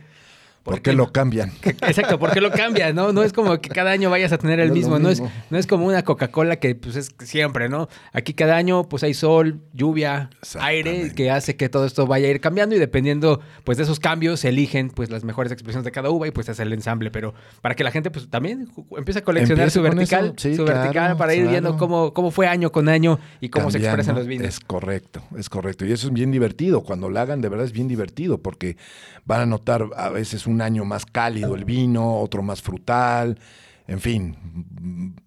¿Por 0.65 0.83
qué 0.83 0.93
lo 0.93 1.11
cambian? 1.11 1.53
Exacto, 1.63 2.19
porque 2.19 2.41
lo 2.41 2.51
cambia, 2.51 2.93
¿no? 2.93 3.13
No 3.13 3.23
es 3.23 3.33
como 3.33 3.61
que 3.61 3.71
cada 3.71 3.91
año 3.91 4.11
vayas 4.11 4.33
a 4.33 4.39
tener 4.39 4.61
el 4.61 4.69
No 4.69 4.75
es 4.75 4.79
mismo, 4.79 4.99
no 4.99 5.09
es, 5.09 5.23
no 5.51 5.59
es 5.59 5.67
como 5.67 5.87
una 5.87 6.03
Coca-Cola 6.03 6.57
que 6.57 6.75
pues 6.75 6.97
es 6.97 7.15
siempre, 7.21 7.69
¿no? 7.69 7.89
Aquí 8.13 8.35
cada 8.35 8.57
año 8.57 8.89
pues 8.89 9.03
hay 9.03 9.15
sol, 9.15 9.61
lluvia, 9.73 10.31
aire 10.61 11.13
que 11.15 11.31
hace 11.31 11.57
que 11.57 11.69
todo 11.69 11.87
esto 11.87 12.07
vaya 12.07 12.29
a 12.29 12.31
ir 12.31 12.41
cambiando 12.41 12.77
y 12.77 12.79
dependiendo 12.79 13.41
pues 13.65 13.79
de 13.79 13.85
esos 13.85 14.01
cambios 14.01 14.41
se 14.41 14.51
eligen 14.51 14.91
pues 14.91 15.11
las 15.11 15.25
mejores 15.25 15.51
expresiones 15.53 15.85
de 15.85 15.93
cada 15.93 16.11
uva 16.11 16.29
y 16.29 16.31
pues 16.31 16.49
hace 16.49 16.63
el 16.63 16.73
ensamble, 16.73 17.11
pero 17.11 17.35
para 17.63 17.75
que 17.75 17.85
la 17.85 17.91
gente 17.91 18.11
pues 18.11 18.29
también 18.29 18.69
empiece 18.97 19.21
a 19.21 19.25
coleccionar 19.25 19.71
su 19.71 19.83
vertical, 19.83 20.35
sí, 20.37 20.57
su 20.57 20.65
claro, 20.65 20.81
vertical 20.81 21.17
para 21.17 21.35
ir 21.35 21.49
viendo 21.49 21.77
cómo, 21.77 22.13
cómo 22.13 22.31
fue 22.31 22.47
año 22.47 22.71
con 22.71 22.89
año 22.89 23.19
y 23.41 23.49
cómo 23.49 23.71
se 23.71 23.79
expresan 23.79 24.15
los 24.15 24.27
vinos. 24.27 24.47
Es 24.47 24.61
correcto, 24.61 25.23
es 25.37 25.49
correcto. 25.49 25.85
Y 25.85 25.93
eso 25.93 26.09
es 26.09 26.13
bien 26.13 26.31
divertido. 26.31 26.83
Cuando 26.83 27.09
lo 27.09 27.19
hagan, 27.19 27.41
de 27.41 27.49
verdad 27.49 27.67
es 27.67 27.73
bien 27.73 27.89
divertido 27.89 28.39
porque 28.39 28.77
van 29.25 29.41
a 29.41 29.47
notar 29.47 29.87
a 29.97 30.09
veces 30.09 30.47
un 30.47 30.50
año 30.59 30.85
más 30.85 31.07
cálido 31.07 31.55
el 31.55 31.65
vino, 31.65 32.19
otro 32.19 32.43
más 32.43 32.63
frutal. 32.63 33.39
En 33.87 34.01
fin, 34.01 34.37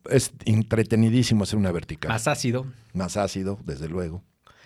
es 0.10 0.32
entretenidísimo 0.46 1.44
hacer 1.44 1.60
una 1.60 1.72
vertical. 1.72 2.10
Más 2.10 2.28
ácido, 2.28 2.66
Más 2.94 3.18
ácido, 3.18 3.60
desde 3.66 3.90
luego. 3.90 4.24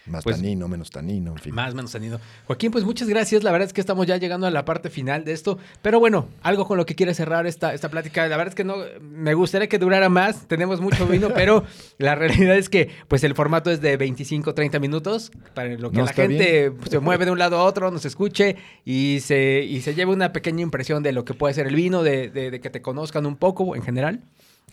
Más 0.07 0.23
Pues- 0.23 0.37
tanino, 0.37 0.67
menos 0.67 0.89
tanino, 0.89 1.31
en 1.33 1.37
fin. 1.37 1.53
Más 1.53 1.73
menos 1.75 1.91
tenido. 1.91 2.19
Joaquín, 2.45 2.71
pues 2.71 2.83
muchas 2.85 3.07
gracias. 3.09 3.43
La 3.43 3.51
verdad 3.51 3.67
es 3.67 3.73
que 3.73 3.81
estamos 3.81 4.07
ya 4.07 4.17
llegando 4.17 4.47
a 4.47 4.51
la 4.51 4.63
parte 4.65 4.89
final 4.89 5.23
de 5.25 5.33
esto. 5.33 5.57
Pero 5.81 5.99
bueno, 5.99 6.27
algo 6.43 6.65
con 6.67 6.77
lo 6.77 6.85
que 6.85 6.95
quieres 6.95 7.17
cerrar 7.17 7.45
esta, 7.47 7.73
esta 7.73 7.89
plática. 7.89 8.21
La 8.27 8.37
verdad 8.37 8.49
es 8.49 8.55
que 8.55 8.63
no 8.63 8.75
me 9.01 9.33
gustaría 9.33 9.67
que 9.67 9.79
durara 9.79 10.09
más. 10.09 10.47
Tenemos 10.47 10.79
mucho 10.81 11.05
vino, 11.07 11.29
pero 11.35 11.63
la 11.97 12.15
realidad 12.15 12.55
es 12.57 12.69
que 12.69 12.89
pues 13.07 13.23
el 13.23 13.35
formato 13.35 13.69
es 13.71 13.81
de 13.81 13.97
25, 13.97 14.53
30 14.53 14.79
minutos. 14.79 15.31
Para 15.53 15.69
lo 15.75 15.91
que 15.91 15.97
No, 15.97 16.05
la 16.05 16.13
gente 16.13 16.71
se 16.89 16.99
mueve 16.99 17.25
de 17.25 17.31
un 17.31 17.39
lado 17.39 17.57
a 17.57 17.63
otro, 17.63 17.91
nos 17.91 18.05
escuche 18.05 18.55
y 18.85 19.19
se, 19.21 19.63
y 19.63 19.81
se 19.81 19.93
lleve 19.95 20.13
una 20.13 20.31
pequeña 20.33 20.61
impresión 20.61 21.03
de 21.03 21.11
lo 21.11 21.25
que 21.25 21.33
puede 21.33 21.53
ser 21.53 21.67
el 21.67 21.75
vino, 21.75 22.03
de, 22.03 22.29
de- 22.29 22.51
de 22.51 22.59
que 22.61 22.69
te 22.69 22.81
conozcan 22.81 23.25
un 23.25 23.35
poco 23.35 23.75
en 23.75 23.81
general. 23.81 24.21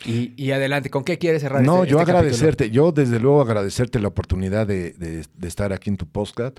Y, 0.04 0.32
y 0.36 0.50
adelante, 0.50 0.90
¿con 0.90 1.04
qué 1.04 1.18
quieres 1.18 1.42
cerrar? 1.42 1.62
No, 1.62 1.82
este- 1.84 1.90
yo 1.92 1.98
este 2.00 2.12
capítulo? 2.12 2.18
agradecerte, 2.18 2.70
yo 2.70 2.92
desde 2.92 3.20
luego 3.20 3.40
agradecerte 3.42 4.00
la 4.00 4.08
oportunidad 4.08 4.66
de, 4.66 4.92
de- 4.92 5.24
de 5.36 5.48
estar 5.48 5.72
aquí 5.72 5.90
en 5.90 5.96
tu 5.96 6.06
podcast. 6.06 6.58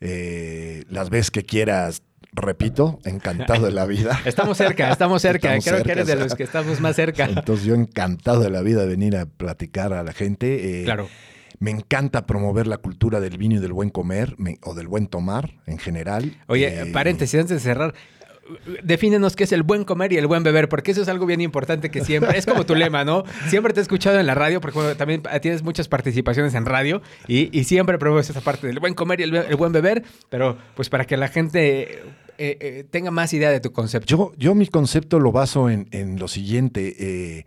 Eh, 0.00 0.84
las 0.88 1.10
veces 1.10 1.30
que 1.30 1.44
quieras, 1.44 2.02
repito, 2.32 2.98
encantado 3.04 3.66
de 3.66 3.72
la 3.72 3.84
vida. 3.84 4.18
Estamos 4.24 4.56
cerca, 4.56 4.90
estamos 4.90 5.20
cerca. 5.20 5.54
Estamos 5.54 5.64
Creo 5.82 5.84
que 5.84 5.92
eres 5.92 6.06
de 6.06 6.12
o 6.14 6.16
sea. 6.16 6.24
los 6.24 6.34
que 6.34 6.42
estamos 6.42 6.80
más 6.80 6.96
cerca. 6.96 7.26
Entonces 7.26 7.66
yo 7.66 7.74
encantado 7.74 8.40
de 8.40 8.50
la 8.50 8.62
vida 8.62 8.80
de 8.80 8.86
venir 8.88 9.16
a 9.16 9.26
platicar 9.26 9.92
a 9.92 10.02
la 10.02 10.12
gente. 10.12 10.80
Eh, 10.80 10.84
Claro. 10.84 11.08
Me 11.58 11.70
encanta 11.70 12.24
promover 12.24 12.66
la 12.66 12.78
cultura 12.78 13.20
del 13.20 13.36
vino 13.36 13.56
y 13.56 13.58
del 13.58 13.74
buen 13.74 13.90
comer 13.90 14.34
me- 14.38 14.56
o 14.62 14.72
del 14.74 14.88
buen 14.88 15.06
tomar 15.08 15.58
en 15.66 15.76
general. 15.76 16.34
Oye, 16.46 16.80
Eh, 16.80 16.86
paréntesis, 16.86 17.38
antes 17.38 17.56
de 17.58 17.60
cerrar. 17.60 17.92
Defínenos 18.82 19.36
qué 19.36 19.44
es 19.44 19.52
el 19.52 19.62
buen 19.62 19.84
comer 19.84 20.12
y 20.12 20.16
el 20.16 20.26
buen 20.26 20.42
beber, 20.42 20.68
porque 20.68 20.90
eso 20.90 21.02
es 21.02 21.08
algo 21.08 21.26
bien 21.26 21.40
importante 21.40 21.90
que 21.90 22.04
siempre, 22.04 22.38
es 22.38 22.46
como 22.46 22.66
tu 22.66 22.74
lema, 22.74 23.04
¿no? 23.04 23.24
Siempre 23.48 23.72
te 23.72 23.80
he 23.80 23.82
escuchado 23.82 24.18
en 24.18 24.26
la 24.26 24.34
radio, 24.34 24.60
porque 24.60 24.94
también 24.96 25.22
tienes 25.40 25.62
muchas 25.62 25.88
participaciones 25.88 26.54
en 26.54 26.66
radio 26.66 27.02
y, 27.26 27.56
y 27.58 27.64
siempre 27.64 27.98
promueves 27.98 28.30
esa 28.30 28.40
parte 28.40 28.66
del 28.66 28.78
buen 28.80 28.94
comer 28.94 29.20
y 29.20 29.22
el 29.24 29.56
buen 29.56 29.72
beber, 29.72 30.02
pero 30.28 30.56
pues 30.74 30.88
para 30.88 31.04
que 31.04 31.16
la 31.16 31.28
gente 31.28 32.02
eh, 32.42 32.56
eh, 32.60 32.84
tenga 32.90 33.10
más 33.10 33.34
idea 33.34 33.50
de 33.50 33.60
tu 33.60 33.70
concepto. 33.72 34.06
Yo, 34.06 34.32
yo 34.38 34.54
mi 34.54 34.66
concepto 34.66 35.20
lo 35.20 35.30
baso 35.30 35.68
en, 35.68 35.88
en 35.90 36.18
lo 36.18 36.26
siguiente, 36.26 36.96
eh, 36.98 37.46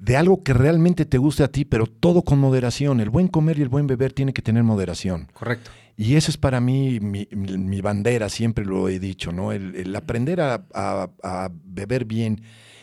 de 0.00 0.16
algo 0.16 0.42
que 0.42 0.52
realmente 0.54 1.04
te 1.04 1.18
guste 1.18 1.42
a 1.42 1.48
ti, 1.48 1.64
pero 1.64 1.86
todo 1.86 2.22
con 2.22 2.38
moderación. 2.38 3.00
El 3.00 3.10
buen 3.10 3.28
comer 3.28 3.58
y 3.58 3.62
el 3.62 3.68
buen 3.68 3.86
beber 3.86 4.12
tiene 4.12 4.32
que 4.32 4.42
tener 4.42 4.62
moderación. 4.64 5.28
Correcto. 5.32 5.70
Y 5.96 6.14
eso 6.14 6.30
es 6.30 6.36
para 6.36 6.60
mí 6.60 7.00
mi, 7.00 7.26
mi- 7.32 7.58
mi 7.58 7.80
bandera, 7.80 8.28
siempre 8.28 8.64
lo 8.64 8.88
he 8.88 9.00
dicho, 9.00 9.32
¿no? 9.32 9.50
El, 9.52 9.74
el 9.74 9.94
aprender 9.96 10.40
a, 10.40 10.64
a- 10.72 11.10
a 11.22 11.50
beber 11.64 12.04
bien 12.04 12.42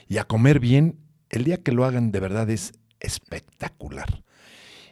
y 0.10 0.18
a 0.18 0.26
comer 0.26 0.60
bien, 0.60 0.98
el 1.30 1.46
día 1.46 1.58
que 1.64 1.72
lo 1.72 1.86
hagan 1.86 2.12
de 2.12 2.20
verdad 2.20 2.50
es 2.50 2.74
espectacular. 3.00 4.24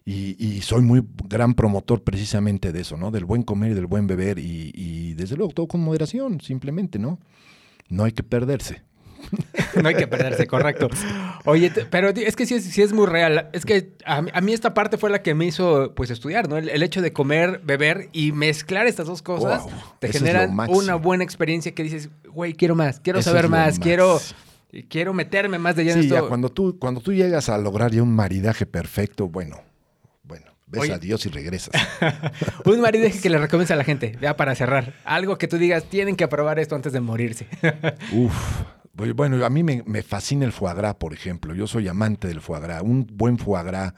Y, 0.06 0.36
y 0.44 0.62
soy 0.62 0.82
muy 0.82 1.02
gran 1.30 1.54
promotor 1.54 2.04
precisamente 2.04 2.72
de 2.74 2.82
eso, 2.82 2.98
¿no? 2.98 3.10
Del 3.12 3.24
buen 3.26 3.44
comer 3.44 3.72
y 3.72 3.74
del 3.74 3.86
buen 3.88 4.06
beber 4.08 4.38
y, 4.40 4.72
y 4.74 5.14
desde 5.14 5.38
luego 5.38 5.54
todo 5.54 5.68
con 5.68 5.82
moderación, 5.82 6.42
simplemente, 6.42 7.00
¿no? 7.00 7.20
No 7.90 8.04
hay 8.04 8.12
que 8.12 8.24
perderse. 8.24 8.82
No 9.82 9.90
hay 9.90 9.96
que 9.96 10.08
perderse, 10.08 10.46
correcto. 10.48 10.88
Oye, 11.46 11.72
pero 11.90 12.10
es 12.10 12.36
que 12.36 12.46
sí 12.46 12.54
es, 12.56 12.64
sí 12.64 12.82
es 12.82 12.94
muy 12.94 13.08
real. 13.08 13.50
Es 13.54 13.66
que 13.66 13.90
a, 14.06 14.22
mí- 14.22 14.30
a 14.34 14.40
mí 14.42 14.54
esta 14.54 14.74
parte 14.74 14.98
fue 14.98 15.10
la 15.10 15.22
que 15.24 15.34
me 15.34 15.46
hizo 15.46 15.94
pues 15.96 16.10
estudiar, 16.12 16.48
¿no? 16.48 16.58
El, 16.58 16.70
el 16.70 16.84
hecho 16.84 17.02
de 17.02 17.12
comer, 17.12 17.60
beber 17.64 18.10
y 18.14 18.32
mezclar 18.34 18.86
estas 18.88 19.08
dos 19.08 19.22
cosas 19.24 19.64
Wow, 19.64 19.72
te 20.00 20.10
generan 20.14 20.56
una 20.70 20.96
buena 20.96 21.24
experiencia 21.24 21.74
que 21.74 21.84
dices, 21.84 22.10
güey, 22.32 22.54
quiero 22.54 22.76
más, 22.76 23.00
quiero 23.00 23.20
Eso 23.20 23.32
saber 23.32 23.50
más, 23.50 23.80
quiero, 23.80 24.22
quiero 24.90 25.14
meterme 25.14 25.58
más 25.60 25.76
de 25.76 25.86
lleno 25.86 26.02
en 26.02 26.08
ya 26.10 26.16
esto. 26.18 26.28
cuando 26.30 26.50
tú, 26.50 26.78
cuando 26.80 27.02
tú 27.02 27.12
llegas 27.12 27.50
a 27.50 27.58
lograr 27.58 27.92
ya 27.92 28.04
un 28.04 28.14
maridaje 28.16 28.66
perfecto, 28.68 29.28
bueno, 29.28 29.60
bueno, 30.24 30.46
ves 30.68 30.82
Oye. 30.84 30.94
a 30.94 31.00
Dios 31.00 31.26
y 31.26 31.30
regresas. 31.30 31.74
Un 32.66 32.80
maridaje 32.80 33.20
que 33.20 33.30
le 33.30 33.38
recomiendas 33.40 33.72
a 33.72 33.76
la 33.76 33.84
gente, 33.84 34.18
ya 34.22 34.36
para 34.38 34.54
cerrar. 34.56 34.94
Algo 35.04 35.38
que 35.40 35.48
tú 35.48 35.58
digas, 35.58 35.84
tienen 35.90 36.16
que 36.16 36.28
probar 36.28 36.60
esto 36.60 36.76
antes 36.76 36.94
de 36.94 37.00
morirse. 37.02 37.48
Uf. 38.14 38.34
Bueno, 38.96 39.44
a 39.44 39.50
mí 39.50 39.64
me, 39.64 39.84
me 39.88 40.04
fascina 40.04 40.46
el 40.46 40.52
foie 40.52 40.74
gras, 40.76 40.96
por 40.96 41.14
ejemplo. 41.14 41.56
Yo 41.56 41.66
soy 41.68 41.88
amante 41.88 42.28
del 42.28 42.42
foie 42.42 42.62
gras. 42.62 42.84
Un 42.84 43.08
buen 43.12 43.38
foie 43.40 43.64
gras 43.64 43.94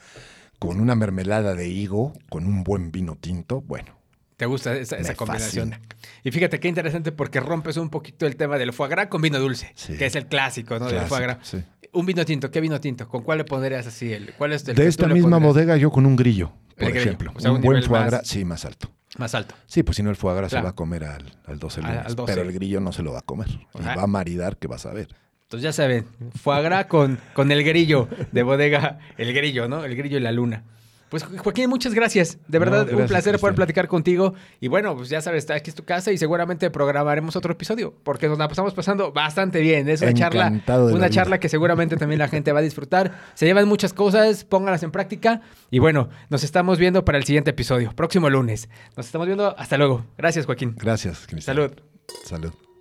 con 0.58 0.80
una 0.80 0.96
mermelada 0.96 1.54
de 1.54 1.68
higo, 1.68 2.14
con 2.30 2.46
un 2.46 2.64
buen 2.64 2.92
vino 2.92 3.16
tinto, 3.20 3.62
bueno. 3.62 4.00
¿Te 4.38 4.46
gusta 4.46 4.76
esa, 4.76 4.98
combinación? 5.16 5.70
fascina. 5.72 5.88
Y 6.24 6.32
fíjate 6.32 6.60
qué 6.60 6.68
interesante 6.70 7.12
porque 7.12 7.40
rompes 7.40 7.78
un 7.78 7.90
poquito 7.90 8.26
el 8.26 8.36
tema 8.38 8.58
del 8.58 8.72
foie 8.74 8.90
gras 8.90 9.08
con 9.08 9.22
vino 9.22 9.38
dulce, 9.40 9.72
Sí. 9.76 9.96
que 9.98 10.06
es 10.06 10.16
el 10.16 10.28
clásico, 10.28 10.80
¿no? 10.80 10.88
del 10.88 11.02
foie 11.02 11.22
gras. 11.22 11.38
sí. 11.42 11.64
Un 11.94 12.06
vino 12.06 12.26
tinto, 12.26 12.52
¿qué 12.52 12.60
vino 12.60 12.80
tinto? 12.82 13.08
¿Con 13.08 13.22
cuál 13.24 13.38
le 13.38 13.44
pondrías 13.46 13.88
así? 13.88 14.12
El, 14.12 14.34
¿Cuál 14.34 14.52
es 14.52 14.68
el 14.68 14.76
De 14.76 14.86
esta 14.88 15.08
misma 15.08 15.38
bodega 15.38 15.78
yo 15.78 15.92
con 15.92 16.06
un 16.06 16.18
grillo, 16.18 16.52
por 16.76 16.84
El 16.88 16.90
grillo, 16.90 17.00
ejemplo. 17.06 17.32
o 17.34 17.40
sea, 17.40 17.52
un, 17.52 17.58
un 17.58 17.64
buen 17.64 17.84
foie 17.84 18.02
más- 18.02 18.10
gras, 18.12 18.28
sí, 18.28 18.44
más 18.44 18.66
alto. 18.66 18.92
Más 19.18 19.34
alto. 19.36 19.56
Sí, 19.66 19.84
pues 19.84 19.98
si 19.98 20.04
no 20.04 20.10
el 20.10 20.16
foie 20.16 20.36
gras 20.36 20.52
se 20.52 20.62
va 20.62 20.70
a 20.70 20.76
comer 20.76 21.04
al, 21.06 21.24
al 21.46 21.58
12 21.60 21.82
Al- 21.82 21.88
lunes. 21.88 22.06
al 22.06 22.16
12. 22.16 22.34
Pero 22.34 22.48
el 22.48 22.54
grillo 22.54 22.80
no 22.82 22.92
se 22.92 23.02
lo 23.04 23.14
va 23.14 23.20
a 23.20 23.24
comer. 23.24 23.48
Y 23.50 23.84
va 23.84 24.04
a 24.04 24.08
maridar 24.08 24.58
que 24.58 24.68
vas 24.68 24.86
a 24.86 24.94
ver. 24.94 25.10
Entonces 25.44 25.64
ya 25.64 25.74
saben, 25.74 26.06
foie 26.42 26.62
gras 26.64 26.88
con, 26.88 27.20
con 27.34 27.52
el 27.52 27.64
grillo 27.64 28.10
de 28.32 28.44
bodega, 28.44 29.00
el 29.18 29.34
grillo, 29.34 29.68
¿no? 29.68 29.86
El 29.86 29.96
grillo 29.96 30.18
y 30.18 30.22
la 30.22 30.32
luna. 30.32 30.64
Pues 31.10 31.24
Joaquín, 31.24 31.70
muchas 31.70 31.94
gracias. 31.94 32.38
De 32.48 32.60
No, 32.60 32.66
verdad, 32.66 32.92
un 32.92 33.06
placer 33.06 33.40
poder 33.40 33.56
platicar 33.56 33.88
contigo. 33.88 34.34
Y 34.60 34.68
bueno, 34.68 34.96
pues 34.96 35.08
ya 35.10 35.22
sabes, 35.22 35.50
aquí 35.52 35.70
es 35.70 35.76
tu 35.76 35.84
casa 35.86 36.12
y 36.12 36.18
seguramente 36.18 36.70
programaremos 36.72 37.36
otro 37.36 37.52
episodio 37.54 37.94
porque 38.04 38.28
nos 38.28 38.40
la 38.40 38.48
pasamos 38.48 38.74
pasando 38.74 39.12
bastante 39.12 39.62
bien. 39.62 39.88
Es 39.88 40.02
una 40.02 40.14
charla, 40.14 40.48
Encantado 40.48 40.86
una 40.88 40.96
vida. 40.96 41.10
charla 41.10 41.40
que 41.40 41.48
seguramente 41.48 41.96
también 41.96 42.20
la 42.20 42.28
gente 42.28 42.52
va 42.52 42.60
a 42.60 42.64
disfrutar. 42.64 43.14
Se 43.36 43.46
llevan 43.46 43.68
muchas 43.68 43.94
cosas, 43.94 44.44
pónganlas 44.44 44.84
en 44.84 44.92
práctica. 44.92 45.42
Y 45.70 45.80
bueno, 45.80 46.10
nos 46.30 46.44
estamos 46.44 46.80
viendo 46.80 47.06
para 47.06 47.18
el 47.20 47.24
siguiente 47.24 47.52
episodio, 47.52 47.92
próximo 47.96 48.30
lunes. 48.30 48.68
Nos 48.98 49.06
estamos 49.06 49.28
viendo. 49.28 49.56
Hasta 49.58 49.78
luego. 49.78 50.06
Gracias, 50.18 50.46
Joaquín. 50.48 50.76
Gracias, 50.78 51.28
Cristian. 51.28 51.56
Salud. 51.56 51.72
Salud. 52.26 52.75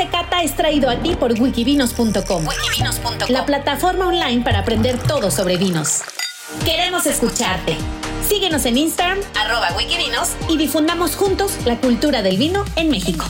Hoy 0.00 0.06
se 0.06 0.12
cata 0.12 0.42
es 0.42 0.56
traído 0.56 0.88
a 0.88 0.96
ti 0.96 1.14
por 1.14 1.38
wikivinos.com, 1.38 2.44
la 3.28 3.44
plataforma 3.44 4.06
online 4.06 4.42
para 4.42 4.60
aprender 4.60 4.98
todo 4.98 5.30
sobre 5.30 5.58
vinos. 5.58 6.00
Queremos 6.64 7.04
escucharte. 7.04 7.76
Síguenos 8.26 8.64
en 8.64 8.78
Instagram, 8.78 9.18
arroba 9.38 9.76
wikivinos, 9.76 10.30
y 10.48 10.56
difundamos 10.56 11.16
juntos 11.16 11.52
la 11.66 11.76
cultura 11.76 12.22
del 12.22 12.38
vino 12.38 12.64
en 12.76 12.88
México. 12.88 13.26